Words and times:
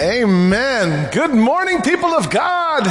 Amen. 0.00 1.10
Good 1.10 1.34
morning, 1.34 1.82
people 1.82 2.10
of 2.10 2.30
God. 2.30 2.84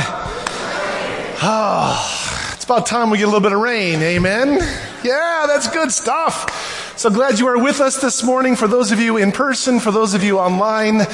Oh, 1.42 2.52
it's 2.54 2.66
about 2.66 2.86
time 2.86 3.10
we 3.10 3.18
get 3.18 3.24
a 3.24 3.28
little 3.28 3.40
bit 3.40 3.54
of 3.54 3.60
rain. 3.60 4.02
Amen. 4.02 4.60
Yeah, 5.06 5.46
that's 5.48 5.70
good 5.72 5.90
stuff. 5.94 6.98
So 6.98 7.10
glad 7.10 7.40
you 7.40 7.48
are 7.48 7.58
with 7.58 7.80
us 7.80 8.02
this 8.02 8.24
morning. 8.24 8.58
For 8.58 8.68
those 8.68 8.92
of 8.92 9.00
you 9.00 9.16
in 9.16 9.32
person, 9.32 9.80
for 9.80 9.90
those 9.90 10.16
of 10.16 10.24
you 10.26 10.38
online, 10.38 11.08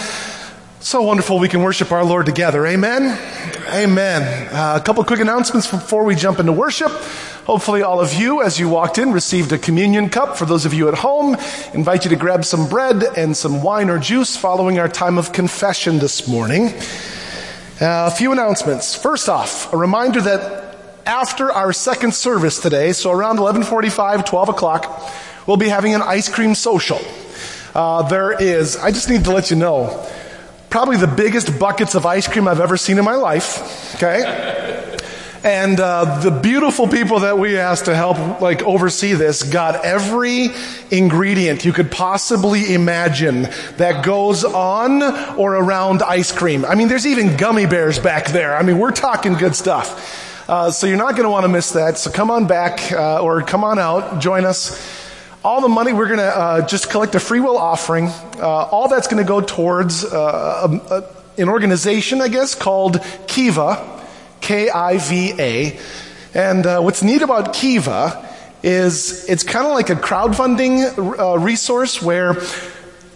so 0.83 1.01
wonderful 1.01 1.39
we 1.39 1.47
can 1.47 1.63
worship 1.63 1.93
our 1.93 2.03
Lord 2.03 2.25
together. 2.25 2.67
Amen. 2.67 3.17
Amen. 3.69 4.49
Uh, 4.51 4.77
a 4.77 4.83
couple 4.83 5.01
quick 5.05 5.21
announcements 5.21 5.65
before 5.65 6.03
we 6.03 6.13
jump 6.13 6.39
into 6.39 6.51
worship. 6.51 6.91
Hopefully 7.45 7.83
all 7.83 8.01
of 8.01 8.13
you, 8.13 8.43
as 8.43 8.59
you 8.59 8.67
walked 8.67 8.97
in, 8.97 9.13
received 9.13 9.53
a 9.53 9.57
communion 9.57 10.09
cup. 10.09 10.35
For 10.35 10.45
those 10.45 10.65
of 10.65 10.73
you 10.73 10.89
at 10.89 10.95
home, 10.95 11.37
invite 11.73 12.03
you 12.03 12.09
to 12.09 12.17
grab 12.17 12.43
some 12.43 12.67
bread 12.67 13.01
and 13.15 13.35
some 13.35 13.63
wine 13.63 13.89
or 13.89 13.97
juice 13.97 14.35
following 14.35 14.77
our 14.77 14.89
time 14.89 15.17
of 15.17 15.31
confession 15.31 15.99
this 15.99 16.27
morning. 16.27 16.67
Uh, 17.79 18.09
a 18.09 18.11
few 18.11 18.33
announcements. 18.33 18.93
First 18.93 19.29
off, 19.29 19.71
a 19.71 19.77
reminder 19.77 20.19
that 20.19 20.75
after 21.05 21.49
our 21.49 21.71
second 21.71 22.13
service 22.13 22.59
today, 22.59 22.91
so 22.91 23.09
around 23.09 23.39
1145, 23.39 24.25
12 24.25 24.49
o'clock, 24.49 25.13
we'll 25.47 25.55
be 25.55 25.69
having 25.69 25.95
an 25.95 26.01
ice 26.01 26.27
cream 26.27 26.53
social. 26.53 26.99
Uh, 27.73 28.01
there 28.03 28.33
is, 28.33 28.75
I 28.75 28.91
just 28.91 29.09
need 29.09 29.23
to 29.23 29.31
let 29.31 29.49
you 29.49 29.55
know, 29.55 30.05
probably 30.73 30.97
the 30.97 31.05
biggest 31.05 31.59
buckets 31.59 31.93
of 31.93 32.03
ice 32.03 32.27
cream 32.27 32.47
I've 32.47 32.59
ever 32.59 32.77
seen 32.77 32.97
in 32.97 33.05
my 33.05 33.13
life. 33.13 33.93
Okay? 33.93 34.23
And 35.43 35.79
uh, 35.79 36.19
the 36.19 36.31
beautiful 36.31 36.87
people 36.87 37.19
that 37.19 37.37
we 37.37 37.59
asked 37.59 37.85
to 37.85 37.95
help 37.95 38.41
like 38.41 38.63
oversee 38.63 39.13
this 39.13 39.43
got 39.43 39.85
every 39.85 40.47
ingredient 40.89 41.63
you 41.63 41.73
could 41.73 41.91
possibly 41.91 42.73
imagine 42.73 43.43
that 43.77 44.03
goes 44.03 44.43
on 44.43 45.03
or 45.37 45.53
around 45.57 46.01
ice 46.01 46.31
cream. 46.31 46.65
I 46.65 46.73
mean, 46.73 46.87
there's 46.87 47.05
even 47.05 47.37
gummy 47.37 47.67
bears 47.67 47.99
back 47.99 48.29
there. 48.29 48.57
I 48.57 48.63
mean, 48.63 48.79
we're 48.79 48.89
talking 48.89 49.33
good 49.33 49.55
stuff. 49.55 50.49
Uh, 50.49 50.71
so 50.71 50.87
you're 50.87 50.97
not 50.97 51.11
going 51.11 51.25
to 51.25 51.29
want 51.29 51.43
to 51.43 51.49
miss 51.49 51.73
that. 51.73 51.99
So 51.99 52.09
come 52.09 52.31
on 52.31 52.47
back 52.47 52.91
uh, 52.91 53.21
or 53.21 53.43
come 53.43 53.63
on 53.63 53.77
out, 53.77 54.19
join 54.19 54.43
us. 54.43 55.02
All 55.43 55.59
the 55.61 55.67
money 55.67 55.91
we're 55.91 56.07
going 56.07 56.19
to 56.19 56.37
uh, 56.37 56.67
just 56.67 56.89
collect 56.89 57.15
a 57.15 57.19
free 57.19 57.41
will 57.41 57.57
offering. 57.57 58.07
Uh, 58.07 58.47
all 58.47 58.87
that's 58.87 59.07
going 59.07 59.21
to 59.21 59.27
go 59.27 59.41
towards 59.41 60.05
uh, 60.05 60.79
a, 60.89 61.41
an 61.41 61.49
organization, 61.49 62.21
I 62.21 62.29
guess, 62.29 62.55
called 62.55 62.99
Kiva. 63.27 63.93
K-I-V-A. 64.43 65.79
And 66.33 66.65
uh, 66.65 66.81
what's 66.81 67.01
neat 67.01 67.21
about 67.21 67.53
Kiva 67.53 68.29
is 68.61 69.27
it's 69.29 69.43
kind 69.43 69.65
of 69.65 69.73
like 69.73 69.89
a 69.89 69.95
crowdfunding 69.95 71.17
uh, 71.17 71.39
resource 71.39 72.01
where 72.01 72.35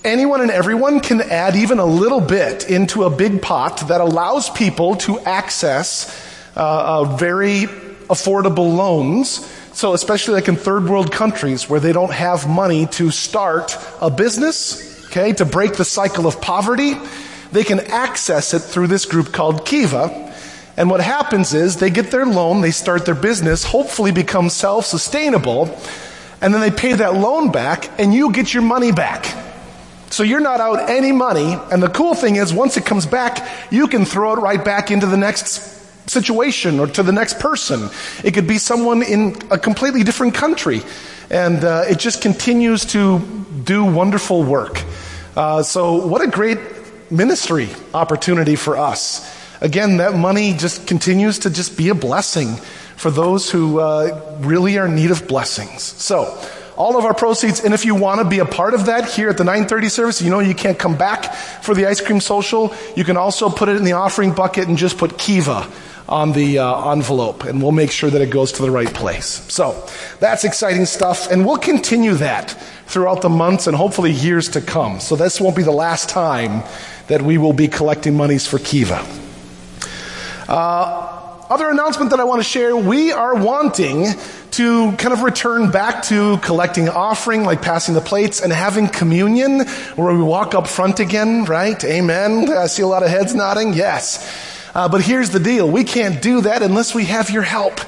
anyone 0.03 0.41
and 0.41 0.49
everyone 0.49 1.01
can 1.01 1.21
add 1.21 1.55
even 1.55 1.79
a 1.79 1.85
little 1.85 2.21
bit 2.21 2.69
into 2.69 3.03
a 3.03 3.09
big 3.09 3.41
pot 3.41 3.87
that 3.89 3.99
allows 4.01 4.49
people 4.49 4.95
to 4.95 5.19
access 5.19 6.09
uh, 6.55 7.03
very 7.03 7.63
affordable 8.09 8.75
loans. 8.75 9.53
So 9.77 9.93
especially 9.93 10.33
like 10.33 10.47
in 10.47 10.55
third 10.55 10.89
world 10.89 11.11
countries 11.11 11.69
where 11.69 11.79
they 11.79 11.93
don't 11.93 12.11
have 12.11 12.49
money 12.49 12.87
to 12.97 13.11
start 13.11 13.77
a 14.01 14.09
business, 14.09 15.05
okay, 15.05 15.33
to 15.33 15.45
break 15.45 15.75
the 15.75 15.85
cycle 15.85 16.25
of 16.25 16.41
poverty, 16.41 16.95
they 17.51 17.63
can 17.63 17.81
access 17.81 18.55
it 18.55 18.61
through 18.61 18.87
this 18.87 19.05
group 19.05 19.31
called 19.31 19.67
Kiva. 19.67 20.33
And 20.77 20.89
what 20.89 20.99
happens 20.99 21.53
is 21.53 21.77
they 21.77 21.91
get 21.91 22.09
their 22.09 22.25
loan, 22.25 22.61
they 22.61 22.71
start 22.71 23.05
their 23.05 23.13
business, 23.13 23.63
hopefully 23.63 24.11
become 24.11 24.49
self-sustainable, 24.49 25.65
and 26.41 26.51
then 26.55 26.61
they 26.61 26.71
pay 26.71 26.93
that 26.93 27.13
loan 27.13 27.51
back 27.51 27.87
and 27.99 28.11
you 28.11 28.31
get 28.31 28.55
your 28.55 28.63
money 28.63 28.91
back. 28.91 29.27
So 30.09 30.23
you're 30.23 30.39
not 30.39 30.59
out 30.59 30.89
any 30.89 31.11
money, 31.11 31.55
and 31.71 31.83
the 31.83 31.89
cool 31.89 32.15
thing 32.15 32.37
is 32.37 32.51
once 32.51 32.77
it 32.77 32.85
comes 32.87 33.05
back, 33.05 33.47
you 33.71 33.87
can 33.87 34.05
throw 34.05 34.33
it 34.33 34.39
right 34.39 34.65
back 34.65 34.89
into 34.89 35.05
the 35.05 35.17
next 35.17 35.76
situation 36.07 36.79
or 36.79 36.87
to 36.87 37.03
the 37.03 37.11
next 37.11 37.39
person. 37.39 37.89
It 38.23 38.33
could 38.33 38.47
be 38.47 38.57
someone 38.57 39.03
in 39.03 39.35
a 39.51 39.57
completely 39.57 40.03
different 40.03 40.33
country. 40.33 40.81
And 41.29 41.63
uh, 41.63 41.83
it 41.89 41.99
just 41.99 42.21
continues 42.21 42.85
to 42.85 43.19
do 43.63 43.83
wonderful 43.83 44.43
work. 44.43 44.81
Uh, 45.35 45.61
so 45.63 46.07
what 46.07 46.21
a 46.21 46.27
great 46.27 46.59
ministry 47.11 47.69
opportunity 47.93 48.55
for 48.55 48.77
us. 48.77 49.35
Again, 49.61 49.97
that 49.97 50.15
money 50.15 50.53
just 50.53 50.87
continues 50.87 51.39
to 51.39 51.49
just 51.49 51.77
be 51.77 51.89
a 51.89 51.95
blessing 51.95 52.55
for 52.95 53.11
those 53.11 53.49
who 53.49 53.79
uh, 53.79 54.37
really 54.39 54.77
are 54.77 54.85
in 54.85 54.95
need 54.95 55.11
of 55.11 55.27
blessings. 55.27 55.81
So, 55.81 56.41
all 56.75 56.95
of 56.95 57.05
our 57.05 57.13
proceeds, 57.15 57.63
and 57.63 57.73
if 57.73 57.85
you 57.85 57.95
want 57.95 58.21
to 58.21 58.25
be 58.25 58.37
a 58.37 58.45
part 58.45 58.75
of 58.75 58.85
that 58.85 59.09
here 59.09 59.29
at 59.29 59.37
the 59.37 59.43
930 59.43 59.89
service, 59.89 60.21
you 60.21 60.29
know 60.29 60.39
you 60.39 60.53
can't 60.53 60.77
come 60.77 60.95
back 60.95 61.33
for 61.33 61.73
the 61.73 61.87
ice 61.87 62.01
cream 62.01 62.19
social, 62.19 62.71
you 62.95 63.03
can 63.03 63.17
also 63.17 63.49
put 63.49 63.67
it 63.67 63.77
in 63.77 63.83
the 63.83 63.93
offering 63.93 64.31
bucket 64.31 64.67
and 64.67 64.77
just 64.77 64.99
put 64.99 65.17
Kiva 65.17 65.67
on 66.09 66.31
the 66.33 66.59
uh, 66.59 66.91
envelope, 66.91 67.43
and 67.43 67.61
we'll 67.61 67.71
make 67.71 67.91
sure 67.91 68.09
that 68.09 68.21
it 68.21 68.29
goes 68.29 68.53
to 68.53 68.61
the 68.61 68.71
right 68.71 68.93
place. 68.93 69.43
So, 69.51 69.87
that's 70.19 70.43
exciting 70.43 70.85
stuff, 70.85 71.29
and 71.29 71.45
we'll 71.45 71.57
continue 71.57 72.13
that 72.15 72.57
throughout 72.87 73.21
the 73.21 73.29
months 73.29 73.67
and 73.67 73.75
hopefully 73.75 74.11
years 74.11 74.49
to 74.49 74.61
come. 74.61 74.99
So 74.99 75.15
this 75.15 75.39
won't 75.39 75.55
be 75.55 75.63
the 75.63 75.71
last 75.71 76.09
time 76.09 76.63
that 77.07 77.21
we 77.21 77.37
will 77.37 77.53
be 77.53 77.67
collecting 77.67 78.15
monies 78.15 78.47
for 78.47 78.59
Kiva. 78.59 79.05
Uh, 80.47 81.13
other 81.49 81.69
announcement 81.69 82.11
that 82.11 82.19
I 82.19 82.23
want 82.23 82.39
to 82.39 82.47
share, 82.47 82.75
we 82.75 83.11
are 83.11 83.35
wanting 83.35 84.05
to 84.51 84.91
kind 84.93 85.13
of 85.13 85.21
return 85.21 85.69
back 85.69 86.03
to 86.03 86.37
collecting 86.37 86.89
offering, 86.89 87.43
like 87.43 87.61
passing 87.61 87.93
the 87.93 88.01
plates 88.01 88.41
and 88.41 88.51
having 88.51 88.87
communion 88.87 89.67
where 89.95 90.13
we 90.13 90.23
walk 90.23 90.55
up 90.55 90.67
front 90.67 90.99
again, 90.99 91.45
right? 91.45 91.81
Amen. 91.83 92.49
I 92.49 92.67
see 92.67 92.81
a 92.81 92.87
lot 92.87 93.03
of 93.03 93.09
heads 93.09 93.35
nodding. 93.35 93.73
Yes. 93.73 94.55
Uh, 94.73 94.89
but 94.89 95.01
here's 95.01 95.29
the 95.29 95.39
deal. 95.39 95.69
We 95.69 95.83
can't 95.83 96.21
do 96.21 96.41
that 96.41 96.61
unless 96.61 96.93
we 96.93 97.05
have 97.05 97.29
your 97.29 97.43
help. 97.43 97.79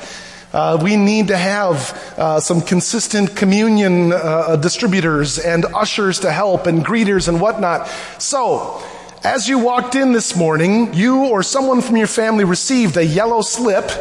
Uh, 0.51 0.79
we 0.81 0.95
need 0.95 1.27
to 1.27 1.37
have 1.37 1.91
uh, 2.17 2.39
some 2.39 2.61
consistent 2.61 3.35
communion 3.35 4.11
uh, 4.11 4.55
distributors 4.55 5.37
and 5.37 5.65
ushers 5.75 6.21
to 6.21 6.31
help 6.31 6.65
and 6.65 6.83
greeters 6.83 7.27
and 7.27 7.39
whatnot. 7.39 7.87
So, 8.17 8.83
as 9.23 9.47
you 9.47 9.59
walked 9.59 9.95
in 9.95 10.13
this 10.13 10.35
morning, 10.35 10.93
you 10.93 11.25
or 11.25 11.43
someone 11.43 11.81
from 11.81 11.97
your 11.97 12.07
family 12.07 12.45
received 12.45 12.97
a 12.97 13.05
yellow 13.05 13.41
slip. 13.41 13.91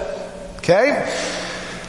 Okay? 0.59 1.05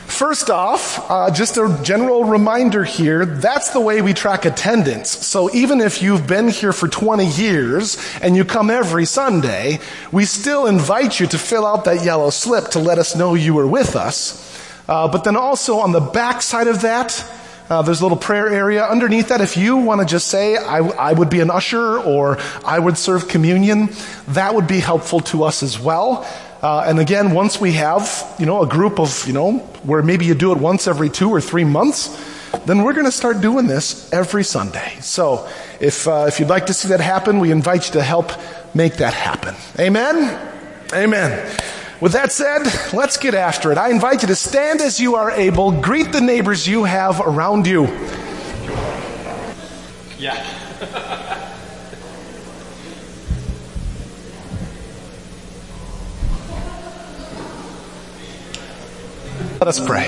First 0.09 0.49
off, 0.49 1.09
uh, 1.09 1.31
just 1.31 1.57
a 1.57 1.79
general 1.83 2.25
reminder 2.25 2.83
here, 2.83 3.25
that's 3.25 3.69
the 3.69 3.79
way 3.79 4.01
we 4.01 4.13
track 4.13 4.43
attendance. 4.43 5.09
So 5.09 5.51
even 5.51 5.79
if 5.79 6.01
you've 6.01 6.25
been 6.25 6.49
here 6.49 6.73
for 6.73 6.87
20 6.87 7.27
years 7.27 7.97
and 8.21 8.35
you 8.35 8.43
come 8.43 8.71
every 8.71 9.05
Sunday, 9.05 9.79
we 10.11 10.25
still 10.25 10.65
invite 10.65 11.19
you 11.19 11.27
to 11.27 11.37
fill 11.37 11.65
out 11.65 11.85
that 11.85 12.03
yellow 12.03 12.31
slip 12.31 12.69
to 12.71 12.79
let 12.79 12.97
us 12.97 13.15
know 13.15 13.35
you 13.35 13.53
were 13.53 13.67
with 13.67 13.95
us. 13.95 14.45
Uh, 14.89 15.07
but 15.07 15.23
then 15.23 15.35
also 15.35 15.77
on 15.77 15.91
the 15.91 16.01
back 16.01 16.41
side 16.41 16.67
of 16.67 16.81
that, 16.81 17.23
uh, 17.69 17.83
there's 17.83 18.01
a 18.01 18.03
little 18.03 18.17
prayer 18.17 18.49
area. 18.49 18.83
Underneath 18.83 19.29
that, 19.29 19.41
if 19.41 19.55
you 19.55 19.77
want 19.77 20.01
to 20.01 20.07
just 20.07 20.27
say, 20.27 20.57
I, 20.57 20.79
I 20.79 21.13
would 21.13 21.29
be 21.29 21.39
an 21.39 21.51
usher 21.51 21.99
or 21.99 22.39
I 22.65 22.79
would 22.79 22.97
serve 22.97 23.27
communion, 23.27 23.89
that 24.29 24.55
would 24.55 24.67
be 24.67 24.79
helpful 24.79 25.19
to 25.31 25.43
us 25.43 25.61
as 25.61 25.79
well. 25.79 26.27
Uh, 26.61 26.83
and 26.85 26.99
again, 26.99 27.31
once 27.33 27.59
we 27.59 27.73
have, 27.73 28.35
you 28.37 28.45
know, 28.45 28.61
a 28.61 28.67
group 28.67 28.99
of, 28.99 29.25
you 29.25 29.33
know, 29.33 29.59
where 29.83 30.03
maybe 30.03 30.25
you 30.25 30.35
do 30.35 30.51
it 30.51 30.57
once 30.57 30.87
every 30.87 31.09
two 31.09 31.29
or 31.29 31.39
three 31.39 31.63
months, 31.63 32.09
then 32.65 32.83
we're 32.83 32.93
going 32.93 33.05
to 33.05 33.11
start 33.11 33.39
doing 33.39 33.67
this 33.67 34.11
every 34.11 34.43
Sunday. 34.43 34.97
So 34.99 35.47
if, 35.79 36.07
uh, 36.07 36.25
if 36.27 36.39
you'd 36.39 36.49
like 36.49 36.65
to 36.65 36.73
see 36.73 36.89
that 36.89 36.99
happen, 36.99 37.39
we 37.39 37.51
invite 37.51 37.87
you 37.87 37.93
to 37.93 38.03
help 38.03 38.31
make 38.75 38.95
that 38.95 39.13
happen. 39.13 39.55
Amen? 39.79 40.37
Amen. 40.93 41.49
With 42.01 42.13
that 42.13 42.31
said, 42.31 42.63
let's 42.93 43.17
get 43.17 43.33
after 43.35 43.71
it. 43.71 43.77
I 43.77 43.89
invite 43.89 44.21
you 44.21 44.27
to 44.29 44.35
stand 44.35 44.81
as 44.81 44.99
you 44.99 45.15
are 45.15 45.31
able, 45.31 45.71
greet 45.71 46.11
the 46.11 46.21
neighbors 46.21 46.67
you 46.67 46.83
have 46.83 47.21
around 47.21 47.67
you. 47.67 47.85
Yeah. 50.17 50.68
Let 59.59 59.67
us 59.67 59.85
pray. 59.85 60.07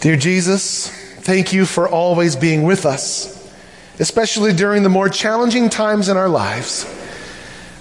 Dear 0.00 0.16
Jesus, 0.16 0.88
thank 1.20 1.52
you 1.52 1.66
for 1.66 1.86
always 1.86 2.34
being 2.34 2.62
with 2.62 2.86
us, 2.86 3.52
especially 3.98 4.54
during 4.54 4.84
the 4.84 4.88
more 4.88 5.10
challenging 5.10 5.68
times 5.68 6.08
in 6.08 6.16
our 6.16 6.30
lives. 6.30 6.86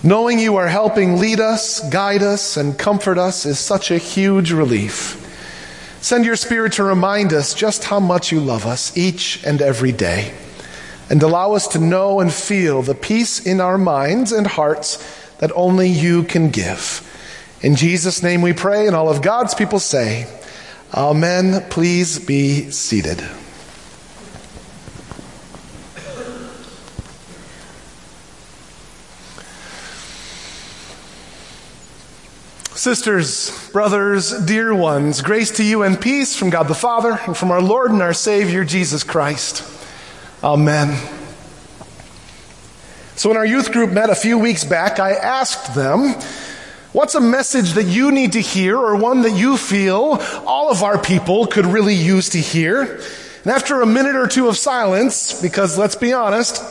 Knowing 0.04 0.40
you 0.40 0.58
are 0.58 0.68
helping 0.68 1.20
lead 1.20 1.40
us, 1.40 1.80
guide 1.90 2.22
us, 2.22 2.58
and 2.58 2.78
comfort 2.78 3.18
us 3.18 3.46
is 3.46 3.58
such 3.60 3.92
a 3.92 3.98
huge 3.98 4.52
relief. 4.52 5.16
Send 6.02 6.26
your 6.26 6.36
spirit 6.36 6.74
to 6.74 6.84
remind 6.84 7.32
us 7.32 7.54
just 7.54 7.86
how 7.86 8.02
much 8.02 8.34
you 8.34 8.42
love 8.42 8.66
us 8.66 8.98
each 8.98 9.42
and 9.46 9.62
every 9.62 9.94
day. 9.94 10.34
And 11.10 11.24
allow 11.24 11.54
us 11.54 11.70
to 11.70 11.80
know 11.80 12.20
and 12.20 12.34
feel 12.34 12.82
the 12.82 12.94
peace 12.94 13.46
in 13.46 13.62
our 13.62 13.78
minds 13.78 14.34
and 14.34 14.46
hearts 14.46 14.98
that 15.38 15.54
only 15.56 15.88
you 15.88 16.24
can 16.24 16.50
give. 16.50 17.06
In 17.62 17.76
Jesus' 17.76 18.24
name 18.24 18.42
we 18.42 18.54
pray, 18.54 18.88
and 18.88 18.96
all 18.96 19.10
of 19.10 19.22
God's 19.22 19.54
people 19.54 19.80
say, 19.80 20.28
Amen. 20.94 21.66
Please 21.70 22.18
be 22.18 22.72
seated. 22.72 23.22
Sisters, 32.76 33.70
brothers, 33.72 34.32
dear 34.46 34.74
ones, 34.74 35.22
grace 35.22 35.52
to 35.58 35.64
you 35.66 35.84
and 35.84 36.00
peace 36.00 36.38
from 36.38 36.50
God 36.50 36.70
the 36.70 36.74
Father 36.74 37.20
and 37.26 37.36
from 37.36 37.52
our 37.52 37.62
Lord 37.62 37.92
and 37.92 38.02
our 38.02 38.14
Savior 38.14 38.64
Jesus 38.64 39.04
Christ. 39.04 39.66
Amen. 40.42 40.98
So, 43.18 43.28
when 43.28 43.38
our 43.38 43.46
youth 43.46 43.74
group 43.74 43.92
met 43.92 44.10
a 44.10 44.16
few 44.16 44.40
weeks 44.40 44.64
back, 44.64 44.98
I 44.98 45.12
asked 45.12 45.76
them 45.76 46.16
What's 46.92 47.14
a 47.14 47.22
message 47.22 47.74
that 47.74 47.84
you 47.84 48.12
need 48.12 48.34
to 48.34 48.42
hear 48.42 48.76
or 48.76 48.96
one 48.96 49.22
that 49.22 49.38
you 49.38 49.58
feel 49.58 50.18
all 50.48 50.72
of 50.72 50.82
our 50.82 50.98
people 50.98 51.46
could 51.46 51.68
really 51.68 51.94
use 51.94 52.30
to 52.30 52.40
hear? 52.40 52.82
And 53.44 53.52
after 53.52 53.82
a 53.82 53.86
minute 53.86 54.16
or 54.16 54.26
two 54.26 54.48
of 54.48 54.58
silence, 54.58 55.40
because 55.40 55.78
let's 55.78 55.96
be 55.96 56.14
honest, 56.14 56.64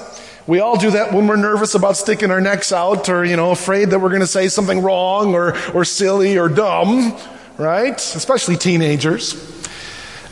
we 0.48 0.58
all 0.58 0.76
do 0.76 0.90
that 0.90 1.12
when 1.12 1.28
we're 1.28 1.36
nervous 1.36 1.76
about 1.76 1.96
sticking 1.96 2.32
our 2.32 2.40
necks 2.40 2.72
out 2.72 3.08
or, 3.08 3.24
you 3.24 3.36
know, 3.36 3.52
afraid 3.52 3.90
that 3.90 4.00
we're 4.00 4.08
going 4.08 4.20
to 4.20 4.26
say 4.26 4.48
something 4.48 4.82
wrong 4.82 5.34
or, 5.34 5.56
or 5.72 5.84
silly 5.84 6.36
or 6.36 6.48
dumb, 6.48 7.16
right? 7.56 7.96
Especially 7.96 8.56
teenagers. 8.56 9.34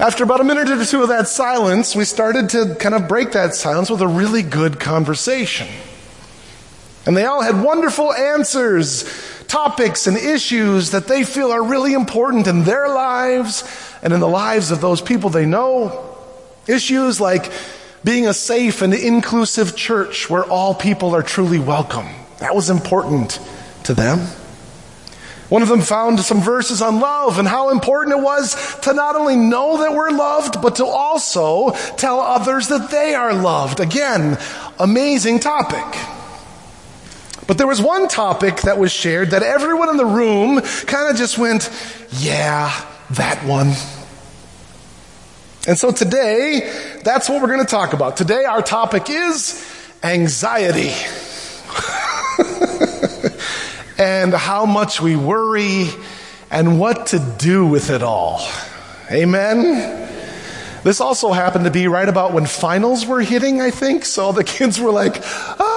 After 0.00 0.24
about 0.24 0.40
a 0.40 0.44
minute 0.44 0.68
or 0.68 0.84
two 0.84 1.02
of 1.02 1.10
that 1.10 1.28
silence, 1.28 1.94
we 1.94 2.04
started 2.04 2.50
to 2.50 2.74
kind 2.74 2.94
of 2.96 3.06
break 3.06 3.32
that 3.32 3.54
silence 3.54 3.88
with 3.88 4.02
a 4.02 4.08
really 4.08 4.42
good 4.42 4.80
conversation. 4.80 5.68
And 7.06 7.16
they 7.16 7.24
all 7.24 7.40
had 7.40 7.62
wonderful 7.62 8.12
answers, 8.12 9.04
topics 9.48 10.06
and 10.06 10.16
issues 10.16 10.90
that 10.90 11.06
they 11.08 11.24
feel 11.24 11.52
are 11.52 11.62
really 11.62 11.94
important 11.94 12.46
in 12.46 12.64
their 12.64 12.88
lives 12.88 13.64
and 14.02 14.12
in 14.12 14.20
the 14.20 14.28
lives 14.28 14.70
of 14.70 14.80
those 14.80 15.00
people 15.00 15.30
they 15.30 15.46
know. 15.46 16.16
Issues 16.66 17.20
like 17.20 17.50
being 18.04 18.26
a 18.26 18.34
safe 18.34 18.82
and 18.82 18.94
inclusive 18.94 19.76
church 19.76 20.30
where 20.30 20.44
all 20.44 20.74
people 20.74 21.14
are 21.14 21.22
truly 21.22 21.58
welcome. 21.58 22.06
That 22.38 22.54
was 22.54 22.70
important 22.70 23.40
to 23.84 23.94
them. 23.94 24.18
One 25.48 25.62
of 25.62 25.68
them 25.68 25.80
found 25.80 26.18
some 26.20 26.40
verses 26.40 26.82
on 26.82 26.98
love 26.98 27.38
and 27.38 27.46
how 27.46 27.70
important 27.70 28.18
it 28.18 28.22
was 28.22 28.78
to 28.80 28.92
not 28.92 29.14
only 29.14 29.36
know 29.36 29.78
that 29.78 29.94
we're 29.94 30.10
loved, 30.10 30.60
but 30.60 30.76
to 30.76 30.86
also 30.86 31.70
tell 31.96 32.18
others 32.18 32.68
that 32.68 32.90
they 32.90 33.14
are 33.14 33.32
loved. 33.32 33.78
Again, 33.78 34.38
amazing 34.80 35.38
topic. 35.38 36.15
But 37.46 37.58
there 37.58 37.66
was 37.66 37.80
one 37.80 38.08
topic 38.08 38.62
that 38.62 38.78
was 38.78 38.92
shared 38.92 39.30
that 39.30 39.42
everyone 39.42 39.88
in 39.88 39.96
the 39.96 40.06
room 40.06 40.60
kind 40.60 41.10
of 41.10 41.16
just 41.16 41.38
went, 41.38 41.70
yeah, 42.10 42.72
that 43.10 43.44
one. 43.44 43.68
And 45.68 45.78
so 45.78 45.92
today, 45.92 47.00
that's 47.04 47.28
what 47.28 47.40
we're 47.40 47.48
going 47.48 47.60
to 47.60 47.66
talk 47.66 47.92
about. 47.92 48.16
Today, 48.16 48.44
our 48.44 48.62
topic 48.62 49.10
is 49.10 49.64
anxiety. 50.02 50.88
and 53.98 54.34
how 54.34 54.66
much 54.66 55.00
we 55.00 55.16
worry 55.16 55.88
and 56.50 56.80
what 56.80 57.06
to 57.08 57.18
do 57.38 57.66
with 57.66 57.90
it 57.90 58.02
all. 58.02 58.46
Amen? 59.10 60.02
This 60.82 61.00
also 61.00 61.32
happened 61.32 61.64
to 61.64 61.70
be 61.70 61.88
right 61.88 62.08
about 62.08 62.32
when 62.32 62.46
finals 62.46 63.06
were 63.06 63.20
hitting, 63.20 63.60
I 63.60 63.70
think. 63.70 64.04
So 64.04 64.32
the 64.32 64.44
kids 64.44 64.80
were 64.80 64.92
like, 64.92 65.20
ah. 65.22 65.75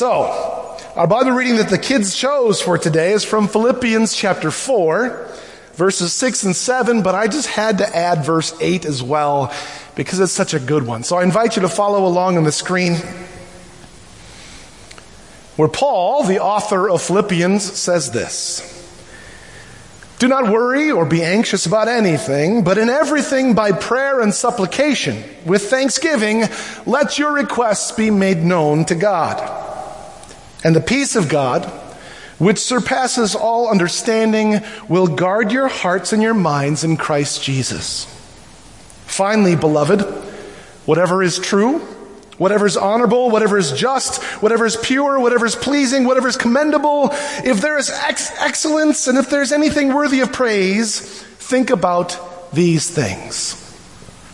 So, 0.00 0.78
our 0.96 1.06
Bible 1.06 1.32
reading 1.32 1.56
that 1.56 1.68
the 1.68 1.76
kids 1.76 2.14
chose 2.14 2.62
for 2.62 2.78
today 2.78 3.12
is 3.12 3.22
from 3.22 3.48
Philippians 3.48 4.16
chapter 4.16 4.50
4 4.50 5.28
verses 5.74 6.14
6 6.14 6.44
and 6.44 6.56
7, 6.56 7.02
but 7.02 7.14
I 7.14 7.26
just 7.26 7.48
had 7.48 7.76
to 7.76 7.96
add 7.96 8.24
verse 8.24 8.56
8 8.62 8.86
as 8.86 9.02
well 9.02 9.52
because 9.96 10.18
it's 10.18 10.32
such 10.32 10.54
a 10.54 10.58
good 10.58 10.86
one. 10.86 11.02
So 11.02 11.18
I 11.18 11.22
invite 11.22 11.56
you 11.56 11.60
to 11.60 11.68
follow 11.68 12.06
along 12.06 12.38
on 12.38 12.44
the 12.44 12.50
screen. 12.50 12.94
Where 15.56 15.68
Paul, 15.68 16.24
the 16.24 16.40
author 16.40 16.88
of 16.88 17.02
Philippians, 17.02 17.62
says 17.62 18.10
this. 18.10 18.66
Do 20.18 20.28
not 20.28 20.48
worry 20.48 20.90
or 20.90 21.04
be 21.04 21.22
anxious 21.22 21.66
about 21.66 21.88
anything, 21.88 22.64
but 22.64 22.78
in 22.78 22.88
everything 22.88 23.52
by 23.52 23.72
prayer 23.72 24.20
and 24.22 24.32
supplication, 24.32 25.22
with 25.44 25.68
thanksgiving, 25.68 26.44
let 26.86 27.18
your 27.18 27.34
requests 27.34 27.92
be 27.92 28.10
made 28.10 28.38
known 28.38 28.86
to 28.86 28.94
God. 28.94 29.66
And 30.62 30.76
the 30.76 30.80
peace 30.80 31.16
of 31.16 31.28
God, 31.28 31.64
which 32.38 32.58
surpasses 32.58 33.34
all 33.34 33.70
understanding, 33.70 34.60
will 34.88 35.06
guard 35.06 35.52
your 35.52 35.68
hearts 35.68 36.12
and 36.12 36.22
your 36.22 36.34
minds 36.34 36.84
in 36.84 36.96
Christ 36.96 37.42
Jesus. 37.42 38.04
Finally, 39.06 39.56
beloved, 39.56 40.02
whatever 40.86 41.22
is 41.22 41.38
true, 41.38 41.78
whatever 42.38 42.66
is 42.66 42.76
honorable, 42.76 43.30
whatever 43.30 43.58
is 43.58 43.72
just, 43.72 44.22
whatever 44.42 44.64
is 44.64 44.76
pure, 44.76 45.18
whatever 45.20 45.44
is 45.44 45.56
pleasing, 45.56 46.04
whatever 46.04 46.28
is 46.28 46.36
commendable, 46.36 47.10
if 47.44 47.60
there 47.60 47.76
is 47.76 47.90
ex- 47.90 48.30
excellence 48.38 49.06
and 49.08 49.18
if 49.18 49.28
there's 49.28 49.52
anything 49.52 49.92
worthy 49.92 50.20
of 50.20 50.32
praise, 50.32 51.00
think 51.00 51.70
about 51.70 52.52
these 52.52 52.88
things. 52.88 53.56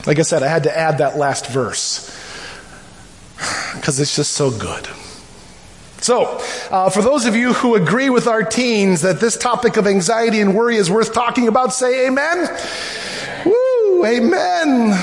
Like 0.06 0.19
I 0.19 0.23
said, 0.23 0.43
I 0.43 0.49
had 0.49 0.64
to 0.64 0.76
add 0.76 0.99
that 0.99 1.17
last 1.17 1.49
verse 1.49 2.12
because 3.75 3.99
it's 3.99 4.14
just 4.14 4.32
so 4.32 4.50
good. 4.50 4.88
So, 6.06 6.41
uh, 6.70 6.88
for 6.88 7.03
those 7.03 7.26
of 7.26 7.35
you 7.35 7.53
who 7.53 7.75
agree 7.75 8.11
with 8.11 8.29
our 8.29 8.44
teens 8.44 9.00
that 9.00 9.19
this 9.19 9.37
topic 9.37 9.76
of 9.76 9.88
anxiety 9.88 10.41
and 10.41 10.55
worry 10.55 10.76
is 10.76 10.88
worth 10.88 11.12
talking 11.12 11.49
about, 11.49 11.73
say 11.73 12.06
amen. 12.06 12.49
Woo, 13.44 14.06
amen. 14.06 14.97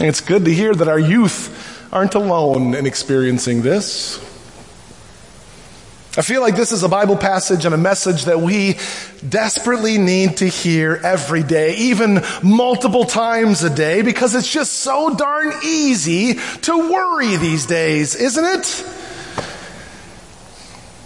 It's 0.00 0.20
good 0.20 0.44
to 0.44 0.54
hear 0.54 0.72
that 0.72 0.86
our 0.86 1.00
youth 1.00 1.90
aren't 1.92 2.14
alone 2.14 2.74
in 2.74 2.86
experiencing 2.86 3.62
this. 3.62 4.18
I 6.16 6.22
feel 6.22 6.40
like 6.40 6.54
this 6.54 6.70
is 6.70 6.84
a 6.84 6.88
Bible 6.88 7.16
passage 7.16 7.64
and 7.64 7.74
a 7.74 7.78
message 7.78 8.26
that 8.26 8.40
we 8.40 8.78
desperately 9.28 9.98
need 9.98 10.36
to 10.36 10.46
hear 10.46 11.00
every 11.02 11.42
day, 11.42 11.74
even 11.78 12.22
multiple 12.44 13.06
times 13.06 13.64
a 13.64 13.74
day, 13.74 14.02
because 14.02 14.36
it's 14.36 14.52
just 14.52 14.72
so 14.74 15.16
darn 15.16 15.52
easy 15.64 16.34
to 16.34 16.92
worry 16.92 17.34
these 17.38 17.66
days, 17.66 18.14
isn't 18.14 18.44
it? 18.44 19.01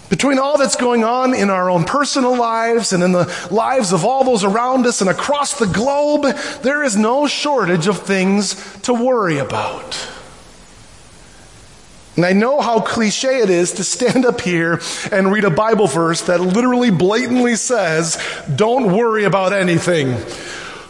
Between 0.09 0.39
all 0.39 0.57
that's 0.57 0.77
going 0.77 1.03
on 1.03 1.33
in 1.33 1.49
our 1.49 1.69
own 1.69 1.83
personal 1.83 2.37
lives 2.37 2.93
and 2.93 3.03
in 3.03 3.11
the 3.11 3.47
lives 3.51 3.91
of 3.91 4.05
all 4.05 4.23
those 4.23 4.43
around 4.43 4.85
us 4.85 5.01
and 5.01 5.09
across 5.09 5.59
the 5.59 5.65
globe, 5.65 6.23
there 6.61 6.83
is 6.83 6.95
no 6.95 7.27
shortage 7.27 7.87
of 7.87 7.99
things 7.99 8.55
to 8.83 8.93
worry 8.93 9.37
about. 9.37 10.07
And 12.15 12.25
I 12.25 12.33
know 12.33 12.61
how 12.61 12.79
cliche 12.79 13.41
it 13.41 13.49
is 13.49 13.73
to 13.73 13.83
stand 13.83 14.25
up 14.25 14.41
here 14.41 14.81
and 15.11 15.31
read 15.31 15.43
a 15.43 15.51
Bible 15.51 15.87
verse 15.87 16.21
that 16.21 16.41
literally 16.41 16.89
blatantly 16.89 17.55
says, 17.55 18.17
don't 18.55 18.93
worry 18.95 19.25
about 19.25 19.53
anything. 19.53 20.15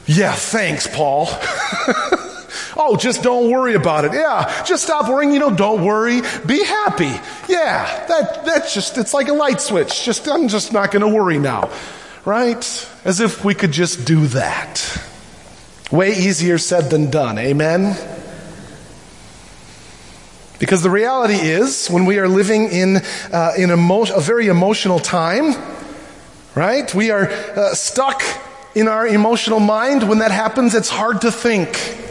Yeah, 0.06 0.34
thanks, 0.34 0.88
Paul. 0.88 1.28
Oh, 2.80 2.96
just 2.96 3.24
don't 3.24 3.50
worry 3.50 3.74
about 3.74 4.06
it. 4.06 4.14
Yeah, 4.14 4.64
just 4.64 4.84
stop 4.84 5.10
worrying. 5.10 5.34
You 5.34 5.40
know, 5.40 5.50
don't 5.50 5.84
worry. 5.84 6.22
Be 6.46 6.64
happy. 6.64 7.20
Yeah, 7.50 8.06
that, 8.08 8.46
that's 8.46 8.74
just, 8.74 8.98
it's 9.00 9.14
like 9.14 9.30
a 9.30 9.34
light 9.34 9.60
switch. 9.60 10.04
Just, 10.06 10.28
I'm 10.28 10.48
just 10.48 10.72
not 10.72 10.92
going 10.92 11.02
to 11.02 11.08
worry 11.08 11.40
now. 11.40 11.72
Right? 12.24 12.90
As 13.04 13.20
if 13.20 13.44
we 13.44 13.56
could 13.56 13.72
just 13.72 14.06
do 14.06 14.28
that. 14.28 15.02
Way 15.92 16.12
easier 16.12 16.58
said 16.58 16.90
than 16.92 17.10
done. 17.10 17.40
Amen? 17.40 17.98
Because 20.60 20.84
the 20.84 20.90
reality 20.90 21.36
is, 21.36 21.88
when 21.88 22.06
we 22.06 22.20
are 22.20 22.28
living 22.28 22.70
in, 22.70 22.98
uh, 23.32 23.54
in 23.58 23.72
emo- 23.72 24.14
a 24.14 24.20
very 24.20 24.48
emotional 24.48 25.00
time, 25.00 25.56
right? 26.54 26.94
We 26.94 27.12
are 27.12 27.30
uh, 27.30 27.74
stuck 27.74 28.22
in 28.76 28.88
our 28.88 29.08
emotional 29.08 29.60
mind. 29.60 30.08
When 30.08 30.20
that 30.20 30.32
happens, 30.32 30.76
it's 30.76 30.90
hard 30.90 31.22
to 31.22 31.32
think. 31.32 32.04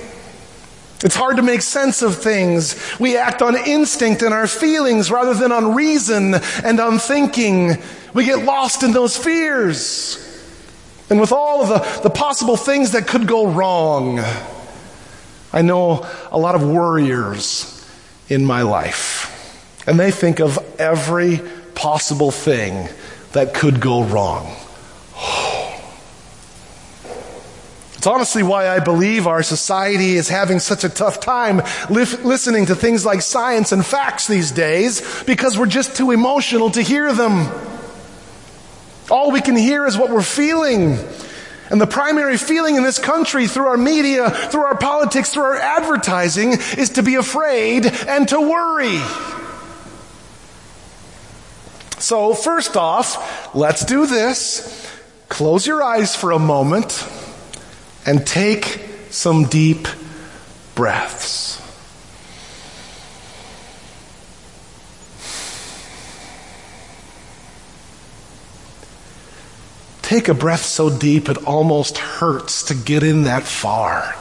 It's 1.06 1.14
hard 1.14 1.36
to 1.36 1.42
make 1.42 1.62
sense 1.62 2.02
of 2.02 2.16
things. 2.16 2.74
We 2.98 3.16
act 3.16 3.40
on 3.40 3.56
instinct 3.56 4.22
and 4.22 4.34
our 4.34 4.48
feelings 4.48 5.08
rather 5.08 5.34
than 5.34 5.52
on 5.52 5.76
reason 5.76 6.34
and 6.64 6.80
on 6.80 6.98
thinking. 6.98 7.76
We 8.12 8.24
get 8.24 8.44
lost 8.44 8.82
in 8.82 8.90
those 8.90 9.16
fears. 9.16 10.18
And 11.08 11.20
with 11.20 11.30
all 11.30 11.62
of 11.62 11.68
the, 11.68 12.00
the 12.02 12.10
possible 12.10 12.56
things 12.56 12.90
that 12.90 13.06
could 13.06 13.28
go 13.28 13.46
wrong, 13.46 14.18
I 15.52 15.62
know 15.62 16.04
a 16.32 16.38
lot 16.38 16.56
of 16.56 16.68
worriers 16.68 17.88
in 18.28 18.44
my 18.44 18.62
life. 18.62 19.84
And 19.86 20.00
they 20.00 20.10
think 20.10 20.40
of 20.40 20.58
every 20.80 21.40
possible 21.76 22.32
thing 22.32 22.88
that 23.30 23.54
could 23.54 23.80
go 23.80 24.02
wrong. 24.02 24.56
It's 28.06 28.14
honestly 28.14 28.44
why 28.44 28.68
I 28.68 28.78
believe 28.78 29.26
our 29.26 29.42
society 29.42 30.14
is 30.14 30.28
having 30.28 30.60
such 30.60 30.84
a 30.84 30.88
tough 30.88 31.18
time 31.18 31.60
li- 31.90 32.04
listening 32.22 32.66
to 32.66 32.76
things 32.76 33.04
like 33.04 33.20
science 33.20 33.72
and 33.72 33.84
facts 33.84 34.28
these 34.28 34.52
days 34.52 35.24
because 35.24 35.58
we're 35.58 35.66
just 35.66 35.96
too 35.96 36.12
emotional 36.12 36.70
to 36.70 36.82
hear 36.82 37.12
them. 37.12 37.48
All 39.10 39.32
we 39.32 39.40
can 39.40 39.56
hear 39.56 39.86
is 39.86 39.98
what 39.98 40.10
we're 40.10 40.22
feeling. 40.22 40.98
And 41.68 41.80
the 41.80 41.86
primary 41.88 42.36
feeling 42.36 42.76
in 42.76 42.84
this 42.84 43.00
country 43.00 43.48
through 43.48 43.66
our 43.66 43.76
media, 43.76 44.30
through 44.30 44.62
our 44.62 44.78
politics, 44.78 45.30
through 45.30 45.42
our 45.42 45.56
advertising 45.56 46.52
is 46.78 46.90
to 46.90 47.02
be 47.02 47.16
afraid 47.16 47.86
and 47.86 48.28
to 48.28 48.40
worry. 48.40 49.00
So 51.98 52.34
first 52.34 52.76
off, 52.76 53.52
let's 53.52 53.84
do 53.84 54.06
this. 54.06 54.88
Close 55.28 55.66
your 55.66 55.82
eyes 55.82 56.14
for 56.14 56.30
a 56.30 56.38
moment 56.38 57.04
and 58.06 58.24
take 58.24 58.80
some 59.10 59.44
deep 59.44 59.88
breaths. 60.76 61.60
Take 70.02 70.28
a 70.28 70.34
breath 70.34 70.64
so 70.64 70.88
deep 70.88 71.28
it 71.28 71.36
almost 71.48 71.98
hurts 71.98 72.62
to 72.64 72.74
get 72.74 73.02
in 73.02 73.24
that 73.24 73.42
far. 73.42 74.14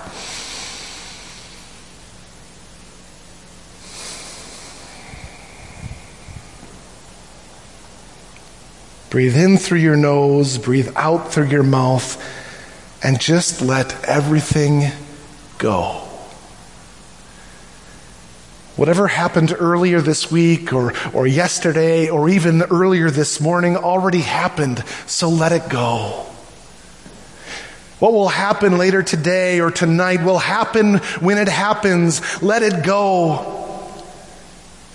Breathe 9.11 9.37
in 9.37 9.57
through 9.57 9.79
your 9.79 9.95
nose, 9.95 10.57
breathe 10.57 10.91
out 10.95 11.31
through 11.31 11.49
your 11.49 11.63
mouth, 11.63 12.19
and 13.05 13.21
just 13.21 13.61
let 13.61 14.03
everything 14.05 14.91
go. 15.59 16.01
Whatever 18.75 19.07
happened 19.07 19.55
earlier 19.55 20.01
this 20.01 20.31
week 20.31 20.73
or, 20.73 20.91
or 21.13 21.27
yesterday 21.27 22.09
or 22.09 22.29
even 22.29 22.63
earlier 22.63 23.11
this 23.11 23.39
morning 23.39 23.77
already 23.77 24.21
happened, 24.21 24.83
so 25.05 25.29
let 25.29 25.51
it 25.51 25.69
go. 25.69 26.25
What 27.99 28.11
will 28.11 28.27
happen 28.27 28.79
later 28.79 29.03
today 29.03 29.59
or 29.59 29.69
tonight 29.69 30.23
will 30.23 30.39
happen 30.39 30.95
when 31.21 31.37
it 31.37 31.47
happens. 31.47 32.41
Let 32.41 32.63
it 32.63 32.83
go. 32.83 33.54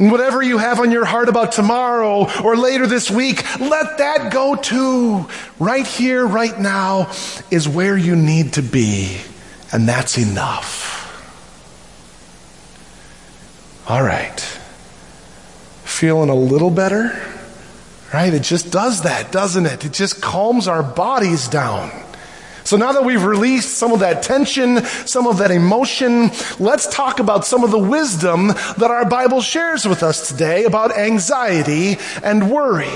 Whatever 0.01 0.43
you 0.43 0.57
have 0.57 0.81
on 0.81 0.91
your 0.91 1.05
heart 1.05 1.29
about 1.29 1.53
tomorrow 1.53 2.27
or 2.43 2.57
later 2.57 2.87
this 2.87 3.11
week, 3.11 3.45
let 3.61 3.99
that 3.99 4.33
go 4.33 4.57
too. 4.57 5.29
Right 5.59 5.87
here, 5.87 6.27
right 6.27 6.59
now 6.59 7.13
is 7.51 7.69
where 7.69 7.99
you 7.99 8.17
need 8.17 8.55
to 8.55 8.63
be. 8.63 9.19
And 9.75 9.87
that's 9.87 10.17
enough. 10.17 10.97
All 13.91 14.03
right. 14.03 14.41
Feeling 15.85 16.31
a 16.31 16.35
little 16.35 16.71
better? 16.71 17.21
Right? 18.15 18.33
It 18.33 18.43
just 18.43 18.73
does 18.73 19.03
that, 19.03 19.31
doesn't 19.31 19.67
it? 19.67 19.85
It 19.85 19.93
just 19.93 20.23
calms 20.23 20.67
our 20.67 20.83
bodies 20.83 21.47
down. 21.47 21.91
So 22.65 22.77
now 22.77 22.93
that 22.93 23.05
we've 23.05 23.25
released 23.25 23.79
some 23.79 23.93
of 23.93 24.01
that 24.01 24.23
tension, 24.23 24.85
some 24.85 25.27
of 25.27 25.39
that 25.39 25.51
emotion, 25.51 26.31
let's 26.59 26.87
talk 26.89 27.21
about 27.21 27.45
some 27.45 27.65
of 27.65 27.71
the 27.71 27.79
wisdom 27.79 28.49
that 28.49 28.91
our 28.91 29.05
Bible 29.05 29.41
shares 29.41 29.87
with 29.87 30.03
us 30.03 30.29
today 30.29 30.65
about 30.65 30.97
anxiety 30.97 31.99
and 32.23 32.51
worry. 32.51 32.91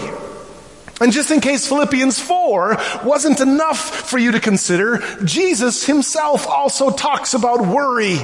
And 1.01 1.13
just 1.13 1.31
in 1.31 1.41
case 1.41 1.67
Philippians 1.67 2.21
4 2.21 2.77
wasn't 3.05 3.41
enough 3.41 4.09
for 4.09 4.19
you 4.19 4.33
to 4.33 4.41
consider, 4.41 5.03
Jesus 5.25 5.85
himself 5.85 6.47
also 6.47 6.91
talks 6.91 7.35
about 7.35 7.67
worry 7.67 8.19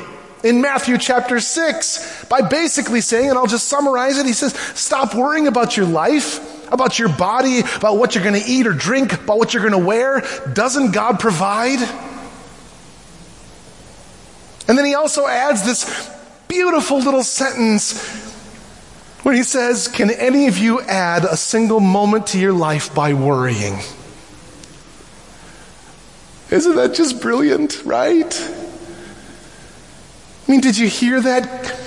in 0.44 0.60
Matthew 0.60 0.96
chapter 0.96 1.40
6 1.40 2.24
by 2.26 2.42
basically 2.42 3.00
saying, 3.00 3.30
and 3.30 3.38
I'll 3.38 3.46
just 3.46 3.68
summarize 3.68 4.18
it, 4.18 4.26
he 4.26 4.32
says, 4.32 4.54
stop 4.74 5.14
worrying 5.14 5.46
about 5.46 5.76
your 5.76 5.86
life, 5.86 6.59
about 6.72 6.98
your 6.98 7.08
body, 7.08 7.60
about 7.60 7.96
what 7.96 8.14
you're 8.14 8.24
going 8.24 8.40
to 8.40 8.46
eat 8.48 8.66
or 8.66 8.72
drink, 8.72 9.12
about 9.12 9.38
what 9.38 9.54
you're 9.54 9.62
going 9.62 9.80
to 9.80 9.86
wear. 9.86 10.22
Doesn't 10.52 10.92
God 10.92 11.20
provide? 11.20 11.80
And 14.68 14.78
then 14.78 14.84
he 14.84 14.94
also 14.94 15.26
adds 15.26 15.64
this 15.64 16.10
beautiful 16.46 16.98
little 16.98 17.24
sentence 17.24 18.28
where 19.22 19.34
he 19.34 19.42
says, 19.42 19.88
Can 19.88 20.10
any 20.10 20.46
of 20.46 20.58
you 20.58 20.80
add 20.82 21.24
a 21.24 21.36
single 21.36 21.80
moment 21.80 22.28
to 22.28 22.38
your 22.38 22.52
life 22.52 22.94
by 22.94 23.14
worrying? 23.14 23.78
Isn't 26.50 26.74
that 26.76 26.94
just 26.94 27.20
brilliant, 27.20 27.84
right? 27.84 28.52
I 30.46 30.50
mean, 30.50 30.60
did 30.60 30.76
you 30.76 30.88
hear 30.88 31.20
that? 31.20 31.78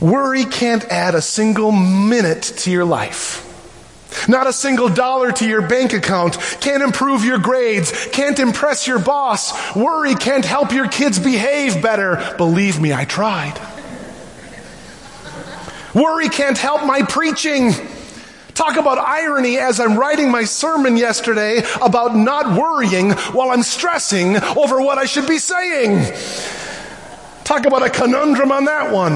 Worry 0.00 0.44
can't 0.44 0.84
add 0.86 1.14
a 1.14 1.22
single 1.22 1.72
minute 1.72 2.42
to 2.58 2.70
your 2.70 2.84
life. 2.84 3.42
Not 4.28 4.46
a 4.46 4.52
single 4.52 4.88
dollar 4.88 5.32
to 5.32 5.46
your 5.46 5.62
bank 5.62 5.92
account. 5.92 6.38
Can't 6.60 6.82
improve 6.82 7.24
your 7.24 7.38
grades. 7.38 8.08
Can't 8.08 8.38
impress 8.38 8.86
your 8.86 8.98
boss. 8.98 9.76
Worry 9.76 10.14
can't 10.14 10.44
help 10.44 10.72
your 10.72 10.88
kids 10.88 11.18
behave 11.18 11.82
better. 11.82 12.34
Believe 12.36 12.80
me, 12.80 12.92
I 12.92 13.04
tried. 13.04 13.60
Worry 15.94 16.28
can't 16.28 16.58
help 16.58 16.84
my 16.84 17.02
preaching. 17.02 17.72
Talk 18.52 18.76
about 18.76 18.98
irony 18.98 19.58
as 19.58 19.80
I'm 19.80 19.98
writing 19.98 20.30
my 20.30 20.44
sermon 20.44 20.96
yesterday 20.96 21.62
about 21.80 22.16
not 22.16 22.58
worrying 22.58 23.12
while 23.32 23.50
I'm 23.50 23.62
stressing 23.62 24.36
over 24.36 24.80
what 24.80 24.98
I 24.98 25.04
should 25.04 25.26
be 25.28 25.38
saying. 25.38 26.12
Talk 27.44 27.66
about 27.66 27.82
a 27.82 27.90
conundrum 27.90 28.50
on 28.50 28.64
that 28.64 28.92
one. 28.92 29.12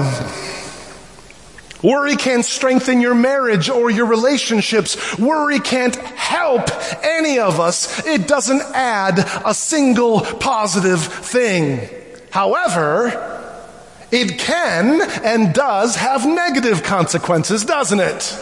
Worry 1.83 2.15
can't 2.15 2.45
strengthen 2.45 3.01
your 3.01 3.15
marriage 3.15 3.69
or 3.69 3.89
your 3.89 4.05
relationships. 4.05 5.17
Worry 5.17 5.59
can't 5.59 5.95
help 5.95 6.69
any 7.03 7.39
of 7.39 7.59
us. 7.59 8.05
It 8.05 8.27
doesn't 8.27 8.61
add 8.73 9.19
a 9.45 9.53
single 9.53 10.21
positive 10.21 11.01
thing. 11.01 11.89
However, 12.29 13.27
it 14.11 14.37
can 14.37 15.01
and 15.23 15.53
does 15.53 15.95
have 15.95 16.25
negative 16.25 16.83
consequences, 16.83 17.65
doesn't 17.65 17.99
it? 17.99 18.37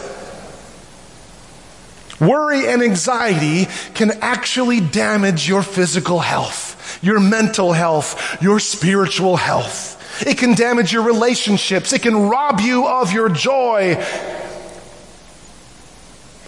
Worry 2.20 2.68
and 2.68 2.82
anxiety 2.82 3.66
can 3.94 4.10
actually 4.20 4.80
damage 4.80 5.48
your 5.48 5.62
physical 5.62 6.18
health 6.18 6.70
your 7.02 7.20
mental 7.20 7.72
health, 7.72 8.42
your 8.42 8.60
spiritual 8.60 9.36
health. 9.36 9.96
It 10.26 10.38
can 10.38 10.54
damage 10.54 10.92
your 10.92 11.02
relationships. 11.02 11.92
It 11.92 12.02
can 12.02 12.28
rob 12.28 12.60
you 12.60 12.86
of 12.86 13.12
your 13.12 13.28
joy. 13.28 13.96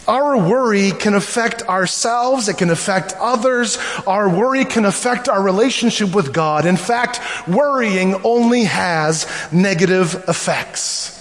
Our 0.09 0.37
worry 0.37 0.91
can 0.91 1.14
affect 1.14 1.62
ourselves. 1.62 2.49
It 2.49 2.59
can 2.59 2.71
affect 2.71 3.14
others. 3.21 3.79
Our 4.07 4.29
worry 4.29 4.64
can 4.64 4.85
affect 4.85 5.29
our 5.29 5.41
relationship 5.41 6.14
with 6.14 6.33
God. 6.33 6.67
In 6.67 6.76
fact, 6.76 7.21
worrying 7.49 8.17
only 8.25 8.64
has 8.64 9.29
negative 9.52 10.25
effects. 10.29 11.19